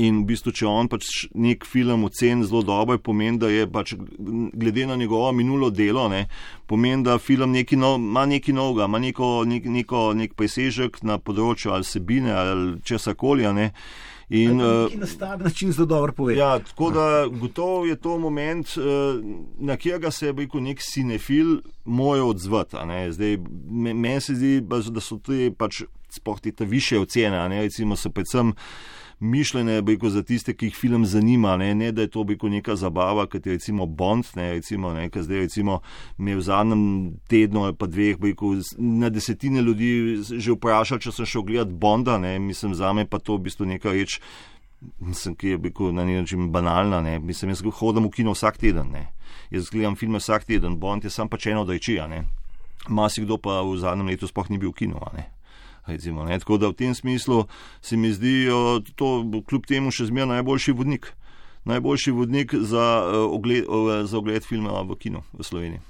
In 0.00 0.22
v 0.22 0.32
bistvu, 0.32 0.52
če 0.56 0.66
on 0.68 0.88
pač 0.88 1.26
nek 1.34 1.66
film 1.68 2.06
oceni 2.08 2.46
zelo 2.48 2.62
dobro, 2.64 2.96
pomeni, 2.98 3.38
da 3.42 3.50
je 3.52 3.66
pač 3.68 3.94
glede 3.98 4.86
na 4.88 4.96
njegovo 4.96 5.32
minulo 5.36 5.70
delo, 5.70 6.06
ne, 6.08 6.26
pomeni, 6.66 7.04
da 7.04 7.18
film 7.18 7.52
neki 7.52 7.76
no, 7.76 7.94
ima 8.00 8.24
nekaj 8.26 8.54
novega, 8.56 8.88
ima 8.88 9.02
neko, 9.02 9.34
nek, 9.48 9.68
neko, 9.68 10.06
nek 10.16 10.32
presežek 10.38 11.02
na 11.04 11.18
področju 11.18 11.74
ali 11.74 11.84
sebine 11.84 12.32
ali 12.32 12.80
česa 12.84 13.14
koli. 13.14 13.44
In, 14.32 14.62
Ki 14.88 14.96
na 14.96 15.06
star 15.06 15.40
način 15.42 15.72
zelo 15.76 15.86
dobro 15.86 16.12
pove. 16.16 16.36
Ja, 16.38 16.54
tako 16.58 16.90
da 16.94 17.26
gotovo 17.28 17.84
je 17.84 17.96
to 18.00 18.16
moment, 18.18 18.70
eh, 18.80 19.18
na 19.60 19.76
katerega 19.76 20.10
se 20.10 20.30
je 20.30 20.32
rekel 20.32 20.62
nek 20.64 20.80
cinefil 20.80 21.58
moje 21.84 22.22
odzvati. 22.22 22.76
ne. 22.86 23.12
Zdaj, 23.12 23.36
Meni 23.68 24.20
se 24.20 24.34
zdi, 24.34 24.60
da 24.60 25.00
so 25.00 25.18
te 25.18 25.50
pač 25.52 25.82
sploh 26.08 26.40
te 26.40 26.52
ta 26.52 26.64
više 26.64 26.98
ocene, 26.98 27.48
ne, 27.48 27.60
recimo 27.62 27.96
so 27.96 28.10
predvsem 28.10 28.52
mišljene 29.22 29.78
rekel, 29.86 30.10
za 30.10 30.22
tiste, 30.26 30.52
ki 30.52 30.66
jih 30.66 30.76
film 30.76 31.06
zanima, 31.06 31.54
ne, 31.56 31.70
ne 31.74 31.92
da 31.94 32.02
je 32.02 32.10
to 32.10 32.26
rekel, 32.28 32.50
neka 32.50 32.74
zabava, 32.76 33.26
kot 33.30 33.46
je 33.46 33.54
recimo 33.54 33.86
Bond, 33.86 34.26
ne, 34.36 34.52
recimo, 34.58 34.90
ne, 34.92 35.06
ker 35.10 35.22
zdaj 35.22 35.46
recimo 35.46 35.80
me 36.18 36.34
je 36.34 36.40
v 36.40 36.42
zadnjem 36.42 36.82
tednu 37.30 37.64
ali 37.64 37.76
pa 37.78 37.86
dveh 37.86 38.18
rekel, 38.20 38.58
z- 38.60 38.76
na 38.78 39.08
desetine 39.08 39.62
ljudi 39.62 40.18
že 40.22 40.52
vprašal, 40.52 40.98
če 40.98 41.12
sem 41.12 41.26
šel 41.26 41.46
gledat 41.46 41.70
Bonda, 41.70 42.18
ne, 42.18 42.38
mislim, 42.38 42.74
za 42.74 42.92
me 42.92 43.06
pa 43.06 43.18
to 43.18 43.38
v 43.38 43.46
bistvu 43.46 43.66
neka 43.66 43.94
reč, 43.94 44.18
mislim, 44.98 45.36
ki 45.38 45.48
je 45.48 45.60
rekel, 45.62 45.92
na 45.94 46.04
nek 46.04 46.24
način 46.26 46.50
banalna. 46.50 47.00
Ne. 47.00 47.18
Mislim, 47.18 47.50
jaz 47.50 47.62
hodim 47.62 48.04
v 48.04 48.10
kino 48.10 48.32
vsak 48.34 48.58
teden. 48.58 48.90
Ne. 48.90 49.12
Jaz 49.50 49.70
gledam 49.70 49.94
filme 49.96 50.18
vsak 50.18 50.44
teden, 50.44 50.76
Bond 50.76 51.04
je 51.04 51.10
sam 51.10 51.28
pač 51.28 51.46
eno 51.46 51.64
dajčija. 51.64 52.08
Marsikdo 52.88 53.38
pa 53.38 53.62
v 53.62 53.78
zadnjem 53.78 54.10
letu 54.10 54.26
sploh 54.26 54.50
ni 54.50 54.58
bil 54.58 54.70
v 54.70 54.82
kinu. 54.82 54.98
Ne. 55.14 55.30
Recimo, 55.86 56.24
ne. 56.24 56.38
Tako 56.38 56.58
da 56.58 56.68
v 56.68 56.78
tem 56.78 56.94
smislu 56.94 57.44
se 57.82 57.96
mi 57.96 58.12
zdi 58.12 58.46
to 58.94 59.24
kljub 59.48 59.66
temu 59.66 59.90
še 59.90 60.06
zmeraj 60.06 60.38
najboljši 60.38 60.74
vodnik. 60.78 61.10
Najboljši 61.64 62.10
vodnik 62.10 62.54
za, 62.54 62.86
eh, 63.02 63.16
ogled, 63.18 63.64
eh, 63.64 64.06
za 64.06 64.18
ogled 64.18 64.46
filma 64.46 64.82
v 64.82 64.96
kinu 64.96 65.22
v 65.32 65.42
Sloveniji. 65.42 65.80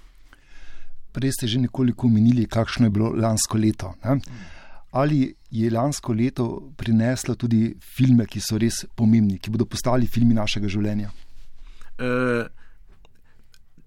Prej 1.12 1.33
ste 1.33 1.46
že 1.46 1.61
nekoliko 1.61 2.07
omenili, 2.07 2.48
kakšno 2.48 2.87
je 2.87 2.90
bilo 2.90 3.12
lansko 3.12 3.59
leto. 3.59 3.94
Ne? 4.05 4.20
Ali 4.92 5.35
je 5.50 5.70
lansko 5.70 6.12
leto 6.12 6.72
prineslo 6.76 7.35
tudi 7.35 7.74
filme, 7.81 8.26
ki 8.26 8.40
so 8.40 8.59
res 8.59 8.85
pomembni, 8.96 9.38
ki 9.38 9.50
bodo 9.50 9.64
postali 9.64 10.07
filmi 10.07 10.35
našega 10.35 10.68
življenja? 10.68 11.12
Eh, 11.98 12.48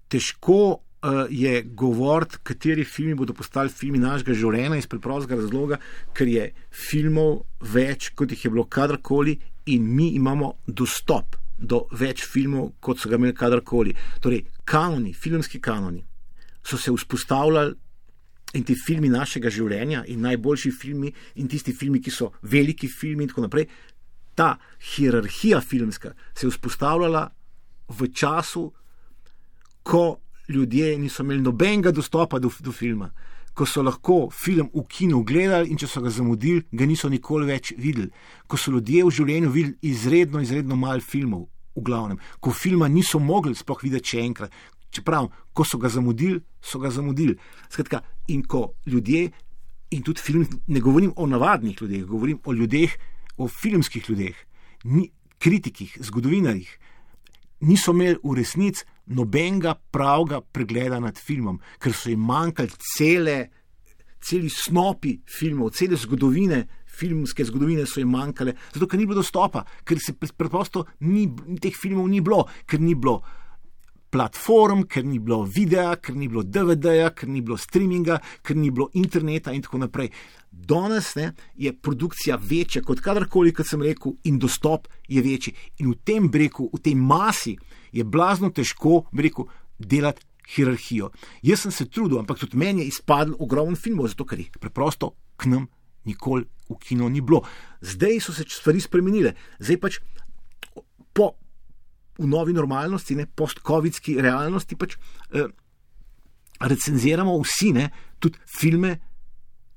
težko 0.08 0.85
je 1.30 1.62
govoriti, 1.62 2.38
kateri 2.42 2.84
filmi 2.84 3.14
bodo 3.14 3.34
postali 3.34 3.68
filmi 3.68 3.98
našega 3.98 4.34
življenja, 4.34 4.78
iz 4.78 4.88
preprostega 4.90 5.40
razloga, 5.40 5.78
ker 6.14 6.28
je 6.28 6.50
filmov 6.70 7.44
več, 7.60 8.10
kot 8.16 8.32
jih 8.32 8.44
je 8.46 8.52
bilo 8.52 8.64
kadarkoli, 8.64 9.36
in 9.66 9.86
mi 9.94 10.12
imamo 10.14 10.52
dostop 10.66 11.36
do 11.58 11.86
več 11.92 12.24
filmov, 12.26 12.74
kot 12.80 13.00
so 13.00 13.10
ga 13.10 13.18
imeli 13.18 13.34
kadarkoli. 13.34 13.94
Torej, 14.22 14.44
kanoni, 14.64 15.14
filmski 15.14 15.60
kanoni 15.60 16.04
so 16.66 16.78
se 16.78 16.92
vzpostavljali. 16.92 17.74
In 18.56 18.62
ti 18.64 18.76
filmi 18.78 19.08
našega 19.10 19.50
življenja, 19.50 20.04
in 20.08 20.22
najboljši 20.22 20.70
filmi, 20.72 21.10
in 21.42 21.48
tisti 21.50 21.74
filmi, 21.76 21.98
ki 22.00 22.12
so 22.14 22.30
veliki 22.46 22.88
filmi, 22.88 23.26
in 23.26 23.32
tako 23.32 23.42
naprej, 23.44 23.66
ta 24.38 24.54
hierarhija 24.92 25.58
filmska 25.60 26.12
se 26.32 26.46
je 26.46 26.52
vzpostavljala 26.54 27.24
v 27.98 28.08
času, 28.14 28.62
ko 29.82 30.04
ljudje 30.48 30.98
niso 30.98 31.22
imeli 31.22 31.42
nobenega 31.42 31.92
dostopa 31.92 32.38
do, 32.38 32.50
do 32.60 32.72
filma, 32.72 33.10
ko 33.54 33.66
so 33.66 33.82
lahko 33.82 34.28
film 34.30 34.68
v 34.74 34.84
kinu 34.88 35.22
gledali 35.24 35.70
in 35.72 35.78
če 35.80 35.88
so 35.88 36.02
ga 36.04 36.12
zamudili, 36.12 36.66
ga 36.72 36.86
niso 36.86 37.08
nikoli 37.08 37.48
več 37.48 37.72
videli, 37.78 38.10
ko 38.46 38.58
so 38.60 38.74
ljudje 38.74 39.04
v 39.04 39.12
življenju 39.18 39.52
videli 39.52 39.92
izredno, 39.92 40.42
izredno 40.44 40.76
malo 40.76 41.00
filmov, 41.00 41.46
v 41.76 41.84
glavnem, 41.84 42.20
ko 42.40 42.52
filma 42.52 42.88
niso 42.88 43.20
mogli 43.20 43.56
sploh 43.56 43.82
videti 43.84 44.14
še 44.14 44.24
enkrat. 44.24 44.52
Čeprav, 44.92 45.28
ko 45.52 45.64
so 45.64 45.80
ga 45.80 45.90
zamudili, 45.92 46.38
so 46.62 46.78
ga 46.80 46.92
zamudili. 46.92 47.36
Skratka, 47.72 48.02
in 48.32 48.44
ko 48.48 48.76
ljudje, 48.86 49.30
in 49.92 50.02
tudi 50.02 50.22
film, 50.22 50.46
ne 50.66 50.80
govorim 50.80 51.12
o 51.16 51.26
navadnih 51.26 51.76
ljudeh, 51.80 52.04
govorim 52.04 52.40
o 52.44 52.52
ljudeh, 52.52 52.92
o 53.36 53.48
filmskih 53.48 54.08
ljudeh, 54.08 54.36
ni, 54.84 55.10
kritikih, 55.38 55.98
zgodovinarjih, 56.00 56.70
niso 57.60 57.92
imeli 57.92 58.18
v 58.22 58.34
resnici 58.36 58.84
nobenega 59.06 59.74
pravega 59.74 60.40
pregleda 60.40 60.98
nad 61.00 61.18
filmom, 61.18 61.60
ker 61.78 61.94
so 61.94 62.10
jim 62.10 62.24
manjkali 62.26 62.74
cele, 62.96 63.36
celi 64.20 64.50
snopi 64.50 65.16
filmov, 65.38 65.72
cele 65.76 65.96
zgodovine. 65.96 66.66
Filmske 66.96 67.44
zgodovine 67.44 67.82
so 67.84 68.00
jim 68.00 68.08
manjkale, 68.08 68.54
zato 68.72 68.86
ker 68.88 68.96
ni 68.96 69.04
bilo 69.04 69.20
dostopa, 69.20 69.66
ker 69.84 69.98
se 70.00 70.14
preprosto 70.16 70.86
ni, 71.04 71.26
teh 71.60 71.74
filmov 71.76 72.08
ni 72.08 72.22
bilo, 72.24 72.46
ker 72.64 72.80
ni 72.80 72.94
bilo 72.96 73.18
platform, 74.08 74.86
ker 74.88 75.04
ni 75.04 75.18
bilo 75.20 75.42
videa, 75.44 75.98
ker 76.00 76.16
ni 76.16 76.30
bilo 76.32 76.40
DVD-ja, 76.40 77.10
ker 77.12 77.28
ni 77.28 77.42
bilo 77.44 77.58
streaminga, 77.60 78.16
ker 78.40 78.56
ni 78.56 78.70
bilo 78.72 78.88
interneta 78.96 79.52
in 79.52 79.60
tako 79.66 79.82
naprej. 79.82 80.08
Danes 80.56 81.14
ne, 81.14 81.32
je 81.54 81.72
produkcija 81.72 82.38
večja 82.40 82.82
kot 82.82 83.00
kadarkoli, 83.04 83.52
kot 83.54 83.68
sem 83.68 83.82
rekel, 83.82 84.16
in 84.24 84.38
dostop 84.40 84.88
je 85.08 85.22
večji. 85.22 85.52
In 85.78 85.92
v 85.92 85.98
tem 86.04 86.30
breku, 86.32 86.70
v 86.72 86.80
tej 86.80 86.96
masi 86.96 87.56
je 87.92 88.04
blazno 88.04 88.50
težko 88.50 89.04
breku, 89.12 89.46
delati 89.78 90.24
hierarhijo. 90.54 91.10
Jaz 91.42 91.66
sem 91.66 91.74
se 91.74 91.88
trudil, 91.90 92.18
ampak 92.18 92.38
tudi 92.38 92.56
meni 92.56 92.84
je 92.84 92.92
izpadlo 92.94 93.36
ogromno 93.40 93.76
filmov, 93.76 94.08
zato 94.14 94.24
ker 94.24 94.40
jih 94.40 94.50
preprosto 94.60 95.12
k 95.36 95.50
nam 95.52 95.66
nikoli 96.06 96.46
v 96.70 96.78
kino 96.80 97.08
ni 97.08 97.20
bilo. 97.20 97.42
Zdaj 97.80 98.20
so 98.20 98.32
se 98.32 98.46
stvari 98.48 98.80
spremenile, 98.80 99.34
zdaj 99.58 99.80
pač 99.82 99.98
po 101.12 101.32
novi 102.18 102.54
normalnosti, 102.56 103.16
ne, 103.16 103.26
post-covidski 103.26 104.16
realnosti, 104.22 104.78
pač 104.78 104.96
eh, 104.96 105.50
recenziramo 106.60 107.36
vsi, 107.42 107.72
ne, 107.76 107.90
tudi 108.22 108.38
filme, 108.46 108.96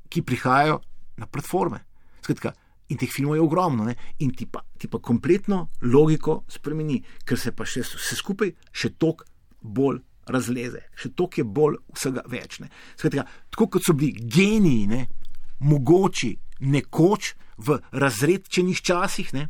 ki 0.10 0.24
prihajajo 0.26 0.80
na 1.18 1.28
platforme. 1.28 1.84
Skratka, 2.22 2.54
in 2.90 2.98
teh 2.98 3.10
filmov 3.12 3.38
je 3.38 3.44
ogromno, 3.44 3.86
ne, 3.86 3.96
in 4.20 4.34
ti 4.36 4.48
pa, 4.50 4.64
ti 4.78 4.90
pa 4.90 5.00
kompletno 5.00 5.68
logiko 5.86 6.44
spremeni, 6.50 7.00
ker 7.26 7.38
se 7.40 7.54
pa 7.54 7.68
še 7.68 7.84
vse 7.86 8.18
skupaj 8.18 8.54
še 8.74 8.96
toliko 8.98 9.28
bolj 9.62 10.02
razleze, 10.30 10.86
še 10.98 11.14
toliko 11.14 11.42
je 11.42 11.46
bolj 11.46 11.78
vsega 11.94 12.26
več. 12.30 12.60
Ne. 12.64 12.70
Skratka, 12.98 13.28
tako 13.54 13.70
kot 13.76 13.86
so 13.86 13.96
bili 13.98 14.18
geniji, 14.18 14.88
ne, 14.90 15.06
mogoči 15.60 16.34
nekoč 16.66 17.36
v 17.60 17.80
razredčenih 17.92 18.82
časih, 18.82 19.34
ne, 19.38 19.50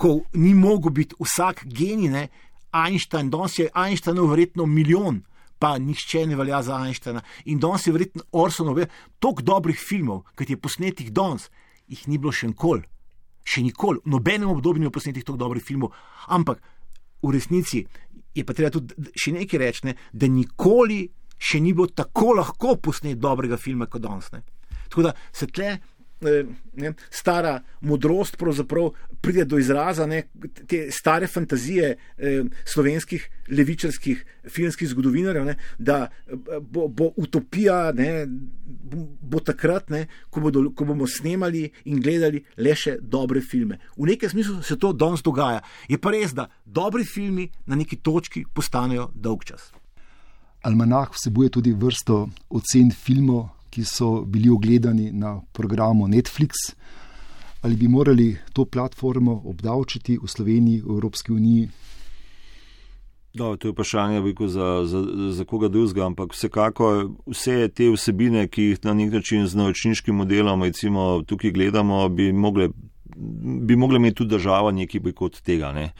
ko 0.00 0.22
ni 0.40 0.54
mogel 0.56 0.94
biti 0.96 1.18
vsak 1.20 1.66
genij, 1.68 2.12
ne, 2.12 2.28
Einstein, 2.70 3.30
danes 3.30 3.58
je 3.58 3.66
Einsteinov 3.74 4.30
verjetno 4.30 4.64
milijon, 4.66 5.24
pa 5.60 5.76
nihče 5.78 6.24
ne 6.26 6.36
velja 6.36 6.62
za 6.64 6.78
Einsteina. 6.80 7.22
In 7.52 7.60
danes 7.60 7.86
je 7.86 7.92
verjetno 7.92 8.24
Orsonov, 8.32 8.80
toliko 9.18 9.44
dobrih 9.44 9.78
filmov, 9.78 10.24
kot 10.34 10.50
je 10.50 10.56
posnetih 10.56 11.12
danes, 11.12 11.50
jih 11.88 12.06
ni 12.08 12.18
bilo 12.18 12.32
še 12.32 12.48
nikoli. 12.50 12.86
še 13.50 13.62
nikoli, 13.64 13.98
v 14.04 14.12
nobenem 14.12 14.50
obdobju 14.52 14.82
ni 14.82 14.90
posnetih 14.92 15.24
tako 15.24 15.38
dobrih 15.40 15.62
filmov, 15.64 15.94
ampak 16.28 16.60
v 17.22 17.32
resnici 17.34 17.80
je 18.34 18.44
pa 18.46 18.54
treba 18.54 18.70
tudi 18.70 19.10
še 19.16 19.32
nekaj 19.34 19.58
reči, 19.58 19.86
ne, 19.88 19.94
da 20.12 20.28
nikoli 20.30 21.00
še 21.40 21.58
ni 21.60 21.72
bilo 21.72 21.88
tako 21.88 22.36
lahko 22.38 22.76
posneti 22.76 23.18
dobrega 23.18 23.56
filma 23.58 23.88
kot 23.90 24.04
danes. 24.04 24.28
Ne. 24.32 24.44
Tako 24.88 25.08
da 25.08 25.14
se 25.32 25.48
tle 25.48 25.72
ne, 26.20 26.92
stara 27.10 27.60
modrost 27.80 28.36
pride 29.20 29.44
do 29.44 29.58
izraza, 29.58 30.06
ne, 30.06 30.22
te 30.66 30.88
stare 30.92 31.26
fantazije 31.26 31.96
eh, 32.18 32.42
slovenskih 32.64 33.28
levičarskih 33.48 34.24
filmskih 34.48 34.88
zgodovinarjev, 34.88 35.44
ne, 35.44 35.56
da 35.78 36.08
eh, 36.08 36.36
bo, 36.60 36.88
bo 36.88 37.10
utopija, 37.16 37.92
ne, 37.92 38.26
bo 39.20 39.40
takrat, 39.44 39.90
ne, 39.90 40.06
ko, 40.30 40.40
bodo, 40.40 40.64
ko 40.76 40.84
bomo 40.84 41.06
snemali 41.06 41.66
in 41.84 42.00
gledali 42.00 42.44
le 42.56 42.74
še 42.76 42.98
dobre 43.00 43.40
filme. 43.40 43.80
V 43.96 44.08
nekem 44.12 44.30
smislu 44.30 44.62
se 44.62 44.78
to 44.78 44.92
danes 44.92 45.24
dogaja. 45.26 45.60
Je 45.88 45.98
pa 45.98 46.14
res, 46.14 46.34
da 46.36 46.48
dobri 46.64 47.04
filmi 47.04 47.50
na 47.66 47.76
neki 47.76 48.00
točki 48.00 48.44
postanejo 48.54 49.10
dolg 49.14 49.44
čas. 49.44 49.70
Almanah 50.62 51.08
vsebuje 51.14 51.48
tudi 51.56 51.72
vrsto 51.72 52.26
ocen 52.52 52.90
filmov, 52.92 53.48
ki 53.70 53.84
so 53.84 54.24
bili 54.26 54.50
ogledani 54.50 55.12
na 55.12 55.40
programu 55.52 56.08
Netflix. 56.08 56.74
Ali 57.62 57.76
bi 57.76 57.88
morali 57.88 58.36
to 58.52 58.64
platformo 58.64 59.42
obdavčiti 59.44 60.18
v 60.22 60.28
Sloveniji, 60.28 60.82
v 60.82 60.90
Evropski 60.90 61.32
uniji? 61.32 61.68
Da, 63.34 63.56
to 63.56 63.68
je 63.68 63.72
vprašanje 63.72 64.34
za, 64.48 64.82
za, 64.86 65.06
za 65.30 65.44
koga 65.44 65.68
drugega, 65.68 66.06
ampak 66.06 66.32
vsekako 66.32 67.10
vse 67.26 67.68
te 67.68 67.90
vsebine, 67.90 68.48
ki 68.48 68.62
jih 68.62 68.84
na 68.84 68.94
nek 68.94 69.12
način 69.12 69.46
z 69.46 69.54
naročniškim 69.54 70.16
modelom 70.16 70.62
recimo, 70.62 71.22
tukaj 71.26 71.50
gledamo, 71.50 72.08
bi 72.08 72.32
mogle. 72.32 72.68
Bi 73.60 73.76
mogla 73.76 73.96
imeti 73.96 74.14
tudi 74.14 74.30
država 74.30 74.70
nekaj 74.72 75.12
kot 75.12 75.40
tega. 75.42 75.72
Ne. 75.72 75.92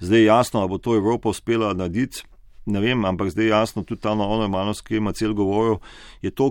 Zdaj 0.00 0.18
je 0.18 0.24
jasno, 0.24 0.60
ali 0.60 0.68
bo 0.68 0.78
to 0.78 0.94
Evropa 0.96 1.28
uspela 1.28 1.72
narediti, 1.74 2.22
ne 2.68 2.80
vem, 2.80 3.04
ampak 3.08 3.32
zdaj 3.32 3.48
jasno, 3.48 3.82
tudi 3.82 4.02
ta 4.04 4.14
nova 4.14 4.42
normalnost, 4.42 4.84
ki 4.86 5.00
ima 5.00 5.12
cel 5.16 5.34
govor, 5.34 5.78
je 6.22 6.30
to 6.30 6.50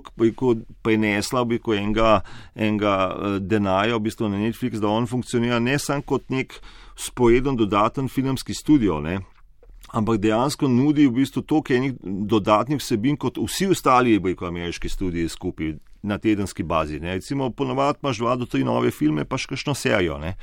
prenesla 0.84 1.44
v 1.46 1.56
bistvu 1.56 1.78
enega, 1.78 2.12
enega 2.56 2.98
eh, 3.08 3.40
denarja 3.40 3.98
v 3.98 4.06
bistvu 4.10 4.30
na 4.34 4.42
Netflix, 4.42 4.82
da 4.82 4.90
on 4.90 5.08
funkcionira 5.08 5.60
ne 5.60 5.78
samo 5.80 6.02
kot 6.02 6.30
nek 6.34 6.60
spojeden 6.98 7.58
dodaten 7.58 8.10
filmski 8.10 8.54
studio. 8.58 9.00
Ne? 9.02 9.20
Ampak 9.94 10.20
dejansko 10.20 10.68
nudi 10.68 11.06
v 11.08 11.22
bistvu 11.22 11.46
toliko 11.48 11.74
enih 11.74 11.94
dodatnih 12.04 12.82
vsebin, 12.82 13.18
kot 13.18 13.38
vsi 13.40 13.70
ostali, 13.72 14.18
bojko 14.20 14.50
ameriški 14.50 14.90
studiji 14.90 15.30
skupaj 15.30 15.76
na 16.08 16.18
tedenski 16.18 16.64
bazi. 16.64 17.00
Ne. 17.00 17.20
Recimo, 17.20 17.50
ponovadi 17.50 18.00
imaš 18.04 18.18
dva 18.18 18.36
do 18.36 18.46
tri 18.46 18.64
nove 18.64 18.92
filme, 18.92 19.26
pa 19.26 19.38
še 19.38 19.54
kakšno 19.54 19.76
serijo. 19.78 20.18
Ne. 20.20 20.36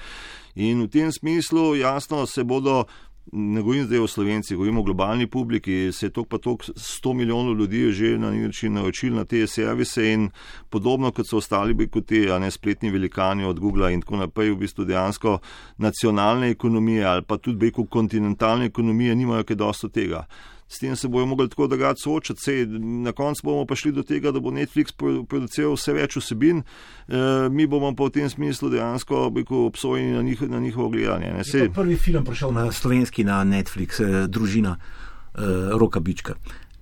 In 0.55 0.85
v 0.87 0.89
tem 0.89 1.13
smislu, 1.13 1.75
jasno, 1.77 2.25
se 2.27 2.45
bodo 2.45 2.85
ne 3.33 3.63
govorim 3.63 3.85
zdaj 3.85 3.99
o 3.99 4.07
slovencih, 4.07 4.57
govorim 4.57 4.79
o 4.79 4.83
globalni 4.83 5.27
publiki, 5.27 5.93
se 5.93 6.07
je 6.07 6.11
tok 6.11 6.29
pa 6.29 6.39
tok 6.39 6.65
100 6.65 7.15
milijonov 7.15 7.57
ljudi 7.59 7.93
že 7.93 8.19
na 8.19 8.31
nek 8.31 8.47
način 8.47 8.73
naročili 8.75 9.17
na 9.17 9.25
te 9.25 9.47
servise 9.47 10.13
in 10.13 10.31
podobno 10.71 11.11
kot 11.11 11.27
so 11.29 11.37
ostali 11.37 11.75
bi 11.75 11.89
kot 11.89 12.07
te, 12.07 12.27
a 12.33 12.39
ne 12.39 12.51
spletni 12.51 12.91
velikani 12.91 13.45
od 13.45 13.61
Google 13.61 13.93
in 13.93 14.01
tako 14.01 14.17
naprej, 14.17 14.51
v 14.51 14.57
bistvu 14.57 14.85
dejansko 14.85 15.39
nacionalne 15.79 16.51
ekonomije 16.51 17.05
ali 17.05 17.23
pa 17.23 17.37
tudi 17.37 17.59
beko 17.59 17.87
kontinentalne 17.87 18.67
ekonomije 18.67 19.15
nimajo 19.15 19.45
kaj 19.45 19.57
dosto 19.57 19.89
tega 19.89 20.27
s 20.69 20.79
tem 20.79 20.97
se 20.97 21.09
bojo 21.09 21.27
mogli 21.27 21.49
tako 21.49 21.67
drugače 21.67 22.01
soočati. 22.03 22.41
Sej, 22.41 22.67
na 23.05 23.13
koncu 23.13 23.41
bomo 23.45 23.67
pa 23.67 23.77
šli 23.77 23.93
do 23.93 24.03
tega, 24.03 24.33
da 24.33 24.41
bo 24.41 24.51
Netflix 24.51 24.95
produciral 25.29 25.77
vse 25.77 25.93
več 25.93 26.17
vsebin, 26.17 26.63
e, 26.63 27.23
mi 27.51 27.67
bomo 27.67 27.93
pa 27.97 28.09
v 28.09 28.15
tem 28.19 28.31
smislu 28.31 28.71
dejansko 28.73 29.29
obsojeni 29.67 30.17
na, 30.17 30.23
njih, 30.23 30.43
na 30.43 30.61
njihovo 30.61 30.89
gledanje. 30.89 31.33
Prvi 31.75 31.97
film 31.97 32.25
prišel 32.25 32.53
na 32.53 32.73
slovenski 32.73 33.25
na 33.25 33.45
Netflix, 33.45 34.01
eh, 34.01 34.27
družina 34.29 34.77
eh, 34.77 35.41
Roka 35.79 36.01
Bička, 36.01 36.35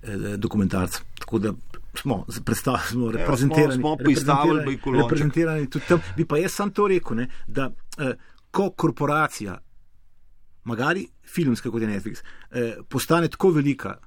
eh, 0.03 0.37
dokumentarc. 0.37 1.01
Tako 1.19 1.39
da 1.39 1.53
smo, 1.93 2.25
smo 2.89 3.11
reprezentirani. 3.11 3.73
Smo, 3.73 3.95
smo 3.95 3.97
reprezentirani, 3.99 4.79
reprezentirani 5.01 5.69
tudi 5.69 5.85
tam. 5.87 6.01
Bi 6.17 6.25
pa 6.25 6.37
jaz 6.37 6.51
sam 6.51 6.71
to 6.71 6.87
rekel, 6.87 7.17
ne, 7.17 7.27
da 7.47 7.71
eh, 7.97 8.13
ko 8.51 8.69
korporacija 8.69 9.57
magari 10.63 11.07
filmska 11.23 11.71
kot 11.71 11.81
je 11.81 11.87
Netflix, 11.87 12.23
eh, 12.51 12.77
postane 12.89 13.27
tako 13.27 13.51
velika, 13.51 13.97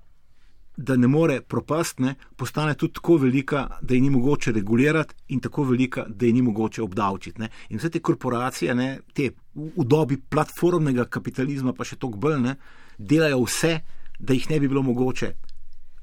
da 0.77 0.97
ne 0.97 1.09
more 1.09 1.40
propastne, 1.40 2.14
postane 2.37 2.75
tudi 2.75 2.92
tako 2.92 3.16
velika, 3.16 3.66
da 3.83 3.95
je 3.95 4.01
ni 4.01 4.11
mogoče 4.11 4.53
regulirati, 4.53 5.14
in 5.29 5.40
tako 5.40 5.64
velika, 5.64 6.05
da 6.09 6.27
je 6.27 6.33
ni 6.33 6.42
mogoče 6.42 6.83
obdavčiti. 6.83 7.40
Ne. 7.40 7.49
In 7.69 7.79
vse 7.79 7.90
te 7.90 8.01
korporacije, 8.01 8.75
ne, 8.75 8.99
te 9.14 9.31
v 9.55 9.85
dobi 9.85 10.21
platformnega 10.21 11.09
kapitalizma, 11.09 11.73
pa 11.73 11.85
še 11.85 11.97
toliko 11.97 12.21
bolj, 12.29 12.40
ne, 12.42 12.57
delajo 12.99 13.40
vse, 13.47 13.79
da 14.19 14.37
jih 14.37 14.51
ne 14.51 14.61
bi 14.61 14.69
bilo 14.69 14.83
mogoče 14.83 15.33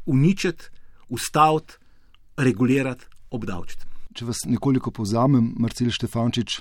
uničiti, 0.06 0.70
ustaviti, 1.10 1.78
regulirati, 2.38 3.06
obdavčiti. 3.30 3.86
Če 4.14 4.26
vas 4.26 4.44
nekoliko 4.50 4.92
povzamem, 4.92 5.54
Marcel 5.62 5.94
Štefančič, 5.94 6.60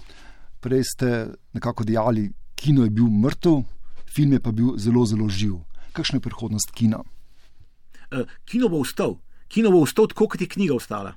prej 0.60 0.84
ste 0.84 1.08
nekako 1.56 1.84
dejali, 1.84 2.28
kino 2.56 2.84
je 2.84 2.92
bil 2.92 3.08
mrtev, 3.08 3.62
film 4.14 4.32
je 4.36 4.40
pa 4.40 4.52
bil 4.52 4.76
zelo, 4.78 5.04
zelo 5.06 5.28
živ. 5.28 5.58
Kakšna 5.96 6.20
je 6.20 6.26
prihodnost 6.26 6.72
kina? 6.76 7.02
Uh, 8.12 8.28
kino 8.44 8.68
bo 8.68 8.82
ustal, 8.84 9.18
kino 9.48 9.72
bo 9.72 9.82
ustal 9.84 10.08
tako, 10.12 10.28
kot 10.28 10.40
je 10.40 10.48
knjiga 10.48 10.76
ostala. 10.76 11.14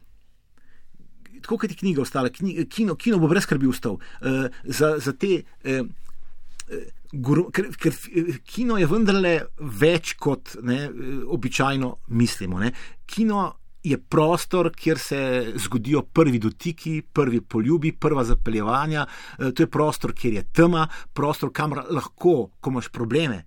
Tako 1.41 1.59
kot 1.61 1.71
je 1.71 1.77
knjiga 1.77 2.01
ostala, 2.01 2.31
kino, 2.31 2.95
kino 2.95 3.19
bo 3.19 3.27
brez 3.31 3.43
skrbi 3.43 3.67
ustal. 3.67 3.99
Uh, 4.21 4.47
za, 4.63 4.95
za 4.99 5.13
te, 5.13 5.43
uh, 5.67 5.83
uh, 5.83 7.43
ker, 7.53 7.69
ker 7.79 7.99
kino 8.47 8.79
je 8.79 8.87
vendarle 8.89 9.35
več 9.59 10.15
kot 10.19 10.55
ne, 10.63 10.87
običajno 11.27 11.91
mislimo. 12.07 12.59
Ne. 12.59 12.71
Kino 13.05 13.43
je 13.85 13.97
prostor, 13.97 14.71
kjer 14.75 14.99
se 14.99 15.19
zgodijo 15.55 16.01
prvi 16.01 16.39
dotiki, 16.39 17.01
prvi 17.13 17.41
poljubi, 17.41 17.91
prva 17.91 18.23
zapeljevanja. 18.23 19.05
Eh, 19.39 19.51
to 19.51 19.63
je 19.63 19.69
prostor, 19.69 20.13
kjer 20.13 20.33
je 20.33 20.43
tema, 20.43 20.87
prostor, 21.13 21.51
kamor 21.53 21.83
lahko, 21.89 22.49
ko 22.59 22.73
imaš 22.73 22.89
probleme. 22.89 23.43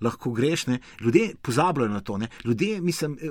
Lahko 0.00 0.30
greš, 0.32 0.66
ne? 0.66 0.78
ljudje 1.00 1.34
pozabljajo 1.42 1.90
na 1.92 2.00
to. 2.00 2.18
Ne? 2.18 2.28
Ljudje, 2.44 2.80
mislim, 2.80 3.18
eh, 3.20 3.26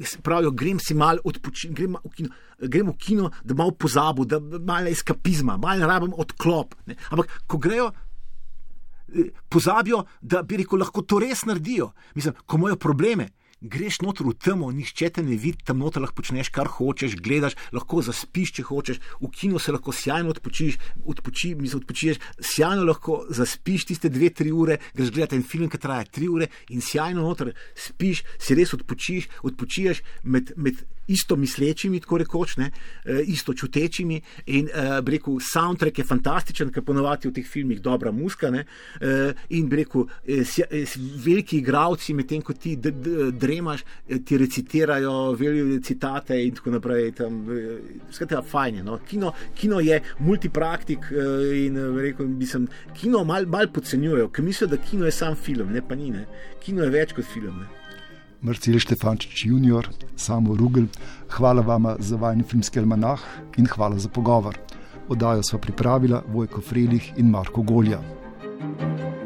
eh, 0.00 0.16
pravijo, 0.22 0.50
grem 0.50 0.80
si 0.80 0.94
malo 0.94 1.20
odpočiti, 1.24 1.74
grem 1.74 1.96
kino, 2.16 2.28
grem 2.58 2.88
v 2.88 2.96
kino, 2.98 3.30
da 3.44 3.54
malo 3.54 3.70
pozabo, 3.70 4.24
da 4.24 4.40
malo 4.40 4.88
eskapizma, 4.88 5.56
malo 5.56 5.86
rabim 5.86 6.16
odklop. 6.16 6.74
Ne? 6.86 6.96
Ampak, 7.10 7.40
ko 7.46 7.58
grejo, 7.58 7.92
pozabijo, 9.48 10.04
da 10.20 10.42
bi 10.42 10.56
rekel, 10.56 10.78
lahko 10.78 11.02
to 11.02 11.20
res 11.22 11.44
naredijo. 11.44 11.92
Mislim, 12.14 12.34
ko 12.46 12.56
imajo 12.56 12.76
probleme, 12.76 13.28
greš 13.64 14.00
noter 14.04 14.26
v 14.28 14.34
temo, 14.36 14.68
nišče 14.72 15.10
te 15.16 15.24
ne 15.24 15.36
vidi, 15.40 15.64
tam 15.64 15.80
noter 15.80 16.04
lahko 16.04 16.20
počneš, 16.20 16.50
kar 16.54 16.68
hočeš, 16.68 17.16
gledaš, 17.24 17.56
lahko 17.72 18.02
zaspiš, 18.04 18.52
če 18.58 18.66
hočeš, 18.68 19.00
v 19.22 19.30
kinu 19.32 19.60
se 19.62 19.72
lahko 19.72 19.92
sjajno 19.92 20.34
odpočiš, 20.34 20.78
odpoči, 21.04 21.54
mislim, 21.58 21.82
odpočiješ, 21.82 22.20
sjajno 22.40 22.84
lahko 22.84 23.22
zaspiš 23.32 23.88
tiste 23.90 24.12
dve, 24.12 24.30
tri 24.30 24.52
ure, 24.52 24.78
greš 24.94 25.14
gledati 25.14 25.40
en 25.40 25.46
film, 25.48 25.70
ki 25.72 25.80
traja 25.80 26.04
tri 26.04 26.28
ure 26.28 26.50
in 26.68 26.84
sjajno 26.84 27.24
noter 27.24 27.54
spiš, 27.74 28.24
si 28.38 28.58
res 28.58 28.76
odpočiš, 28.76 29.30
odpočiješ 29.48 30.04
med. 30.24 30.52
med 30.56 30.84
isto 31.06 31.36
mislečimi, 31.36 32.00
tako 32.00 32.18
rekoč, 32.18 32.56
ne, 32.56 32.70
eh, 33.04 33.20
isto 33.26 33.54
čutečimi. 33.54 34.20
In 34.46 34.68
uh, 34.68 34.98
rekel, 35.06 35.38
soundtrack 35.40 35.98
je 35.98 36.04
fantastičen, 36.04 36.70
ker 36.72 36.84
ponovadi 36.84 37.28
v 37.28 37.34
teh 37.36 37.46
filmih 37.46 37.80
dobra 37.82 38.12
muska. 38.12 38.50
Ne, 38.50 38.64
uh, 39.00 39.32
in 39.50 39.70
rekel, 39.70 40.06
veliki 41.24 41.58
igravci, 41.58 42.14
medtem 42.14 42.42
ko 42.42 42.52
ti 42.52 42.76
dremaš, 42.76 43.84
ti 44.24 44.38
recitirajo 44.38 45.32
velike 45.38 45.82
citate 45.84 46.38
in 46.44 46.54
tako 46.54 46.74
naprej. 46.76 47.12
Skratka, 48.10 48.42
fajn 48.42 48.80
je. 48.80 48.84
No. 48.84 48.98
Kino, 49.08 49.32
kino 49.54 49.80
je 49.80 50.00
multipraktik 50.18 51.10
in 51.54 51.78
rekel, 51.98 52.28
mislim, 52.28 52.68
kino 52.96 53.24
malo 53.24 53.46
mal 53.46 53.68
podcenjujejo, 53.72 54.28
ker 54.28 54.44
mislijo, 54.44 54.68
da 54.68 54.76
kino 54.76 55.04
je 55.04 55.12
sam 55.12 55.36
film, 55.36 55.72
ne 55.72 55.82
pa 55.88 55.94
ni. 55.94 56.10
Ne. 56.10 56.26
Kino 56.64 56.84
je 56.84 56.90
več 56.94 57.12
kot 57.16 57.26
film. 57.32 57.60
Ne. 57.60 57.83
Marcel 58.44 58.76
Štefančič 58.76 59.46
junior, 59.48 59.88
samo 60.20 60.52
Rugel, 60.52 60.90
hvala 61.32 61.64
vama 61.64 61.96
za 61.98 62.20
vajen 62.20 62.44
filmski 62.44 62.78
almanah 62.78 63.24
in 63.56 63.64
hvala 63.64 63.96
za 63.98 64.12
pogovor. 64.12 64.58
Odajo 65.08 65.42
sva 65.42 65.58
pripravila 65.58 66.22
Vojko 66.28 66.60
Frelih 66.60 67.12
in 67.16 67.32
Marko 67.32 67.62
Golja. 67.62 68.00
thank 68.64 69.14
you 69.18 69.23